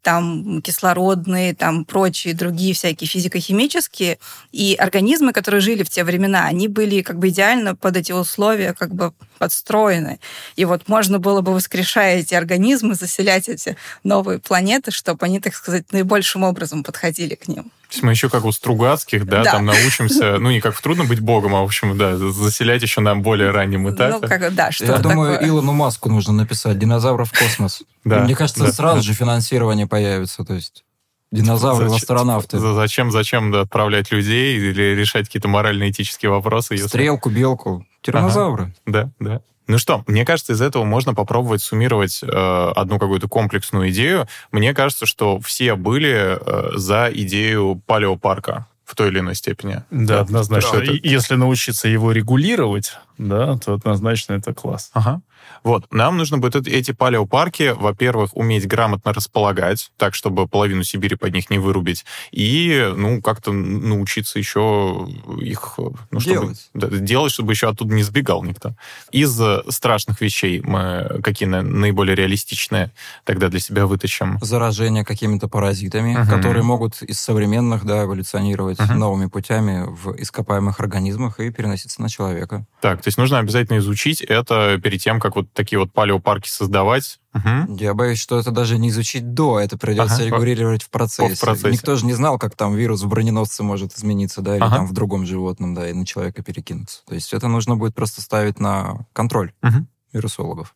[0.01, 4.19] там кислородные, там прочие другие всякие физико-химические.
[4.51, 8.73] И организмы, которые жили в те времена, они были как бы идеально под эти условия
[8.73, 10.19] как бы подстроены.
[10.55, 15.55] И вот можно было бы, воскрешая эти организмы, заселять эти новые планеты, чтобы они, так
[15.55, 17.71] сказать, наибольшим образом подходили к ним.
[17.89, 20.81] То есть мы еще как у Стругацких, да, да, там научимся, ну, не как в
[20.81, 24.19] «Трудно быть богом», а, в общем, да, заселять еще на более раннем этапе.
[24.21, 25.11] Ну, как, да, что Я такое.
[25.11, 27.81] думаю, Илону Маску нужно написать «Динозавров в космос».
[28.05, 30.85] Да, Мне кажется, да, сразу же финансирование появится, то есть...
[31.31, 32.59] Динозавры, зачем, астронавты.
[32.59, 36.75] Зачем, зачем да, отправлять людей или решать какие-то морально-этические вопросы?
[36.75, 36.87] Если...
[36.87, 38.63] Стрелку, белку, тиранозавры.
[38.63, 38.73] Ага.
[38.85, 39.41] Да, да.
[39.69, 44.27] Ну что, мне кажется, из этого можно попробовать суммировать э, одну какую-то комплексную идею.
[44.51, 49.83] Мне кажется, что все были э, за идею палеопарка в той или иной степени.
[49.91, 50.77] Да, да однозначно.
[50.77, 50.93] Это...
[51.03, 54.89] Если научиться его регулировать, да, то однозначно это класс.
[54.93, 55.21] Ага.
[55.63, 61.33] Вот, нам нужно будет эти палеопарки, во-первых, уметь грамотно располагать, так, чтобы половину Сибири под
[61.33, 65.07] них не вырубить, и, ну, как-то научиться еще
[65.39, 65.79] их...
[66.11, 66.69] Ну, чтобы, делать.
[66.73, 68.75] Да, делать, чтобы еще оттуда не сбегал никто.
[69.11, 69.39] Из
[69.69, 72.91] страшных вещей мы какие наиболее реалистичные
[73.23, 74.39] тогда для себя вытащим?
[74.41, 76.29] Заражение какими-то паразитами, угу.
[76.29, 78.93] которые могут из современных, да, эволюционировать угу.
[78.93, 82.65] новыми путями в ископаемых организмах и переноситься на человека.
[82.81, 87.19] Так, то есть нужно обязательно изучить это перед тем, как вот такие вот палеопарки создавать.
[87.33, 87.77] Угу.
[87.77, 90.25] Я боюсь, что это даже не изучить до, это придется ага.
[90.25, 91.35] регулировать в процессе.
[91.35, 91.71] в процессе.
[91.71, 94.77] Никто же не знал, как там вирус в броненосце может измениться, да, или ага.
[94.77, 97.01] там в другом животном, да, и на человека перекинуться.
[97.05, 99.85] То есть это нужно будет просто ставить на контроль угу.
[100.13, 100.75] вирусологов.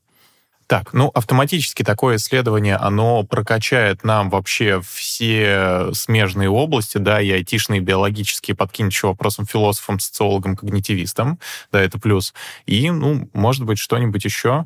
[0.74, 7.80] Так, ну, автоматически такое исследование, оно прокачает нам вообще все смежные области, да, и айтишные,
[7.80, 11.38] и биологические, подкинет еще вопросом философам, социологам, когнитивистам,
[11.72, 12.34] да, это плюс.
[12.66, 14.66] И, ну, может быть, что-нибудь еще,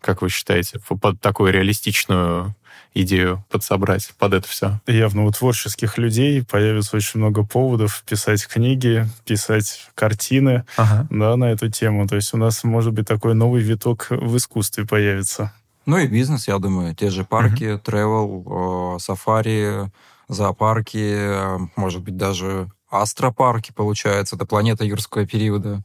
[0.00, 2.56] как вы считаете, под такую реалистичную
[2.94, 4.80] идею подсобрать под это все?
[4.86, 11.06] Явно у творческих людей появится очень много поводов писать книги, писать картины ага.
[11.10, 12.06] да, на эту тему.
[12.06, 15.52] То есть у нас, может быть, такой новый виток в искусстве появится.
[15.84, 19.90] Ну и бизнес, я думаю, те же парки, travel, сафари,
[20.28, 25.82] зоопарки, может быть, даже астропарки, получается, это планета юрского периода.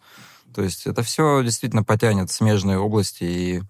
[0.53, 3.63] То есть это все действительно потянет смежные области и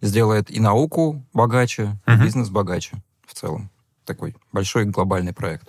[0.00, 3.70] сделает и науку богаче, и бизнес богаче в целом.
[4.04, 5.68] Такой большой глобальный проект.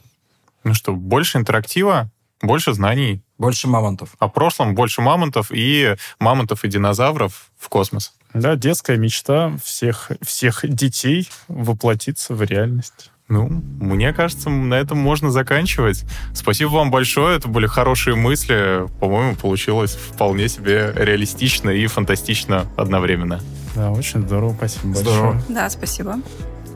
[0.63, 2.09] Ну что, больше интерактива,
[2.41, 3.23] больше знаний.
[3.37, 4.15] Больше мамонтов.
[4.19, 8.13] О прошлом больше мамонтов и мамонтов и динозавров в космос.
[8.33, 13.11] Да, детская мечта всех, всех детей воплотиться в реальность.
[13.29, 13.47] Ну,
[13.79, 16.05] мне кажется, на этом можно заканчивать.
[16.33, 18.85] Спасибо вам большое, это были хорошие мысли.
[18.99, 23.41] По-моему, получилось вполне себе реалистично и фантастично одновременно.
[23.77, 25.33] Да, очень здорово, спасибо здорово.
[25.33, 25.55] большое.
[25.55, 26.19] Да, спасибо.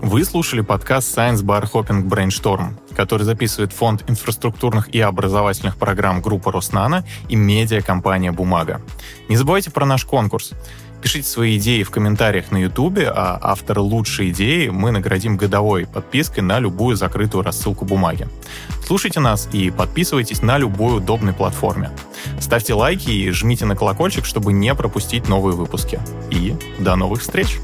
[0.04, 6.52] Вы слушали подкаст Science Bar Hopping Brainstorm, который записывает фонд инфраструктурных и образовательных программ группы
[6.52, 8.82] Роснана и медиакомпания «Бумага».
[9.30, 10.52] Не забывайте про наш конкурс.
[11.02, 16.44] Пишите свои идеи в комментариях на YouTube, а автора лучшей идеи мы наградим годовой подпиской
[16.44, 18.28] на любую закрытую рассылку бумаги.
[18.86, 21.90] Слушайте нас и подписывайтесь на любой удобной платформе.
[22.40, 26.00] Ставьте лайки и жмите на колокольчик, чтобы не пропустить новые выпуски.
[26.30, 27.58] И до новых встреч!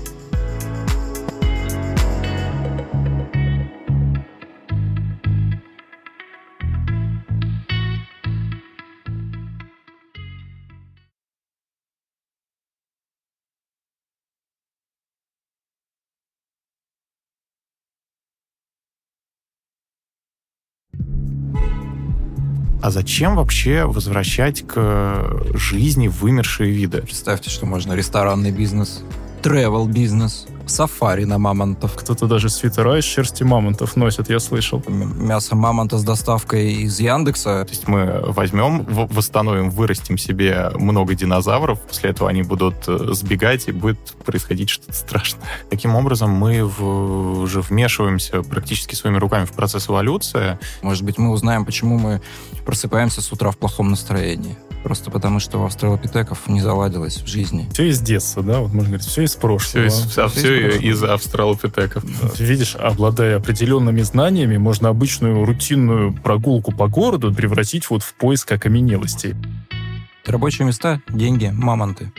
[22.88, 27.02] А зачем вообще возвращать к жизни вымершие виды?
[27.02, 29.04] Представьте, что можно ресторанный бизнес,
[29.44, 31.96] travel бизнес, сафари на мамонтов.
[31.96, 34.84] Кто-то даже свитера из шерсти мамонтов носит, я слышал.
[34.88, 37.66] Мясо мамонта с доставкой из Яндекса.
[37.66, 43.68] То есть мы возьмем, восстановим, вырастим себе много динозавров, после этого они будут э, сбегать,
[43.68, 45.44] и будет происходить что-то страшное.
[45.70, 50.60] Таким образом, мы в, уже вмешиваемся практически своими руками в процесс эволюции.
[50.82, 52.22] Может быть, мы узнаем, почему мы
[52.66, 54.58] просыпаемся с утра в плохом настроении.
[54.84, 57.68] Просто потому, что у австралопитеков не заладилось в жизни.
[57.74, 58.60] Все из детства, да?
[58.60, 59.88] Вот можно говорить, все из прошлого.
[59.90, 62.04] Все из, а все, из, австралопитеков.
[62.04, 62.30] Да.
[62.44, 69.36] Видишь, обладая определенными знаниями, можно обычную рутинную прогулку по городу превратить вот в поиск окаменелостей.
[70.26, 72.12] Рабочие места, деньги, мамонты.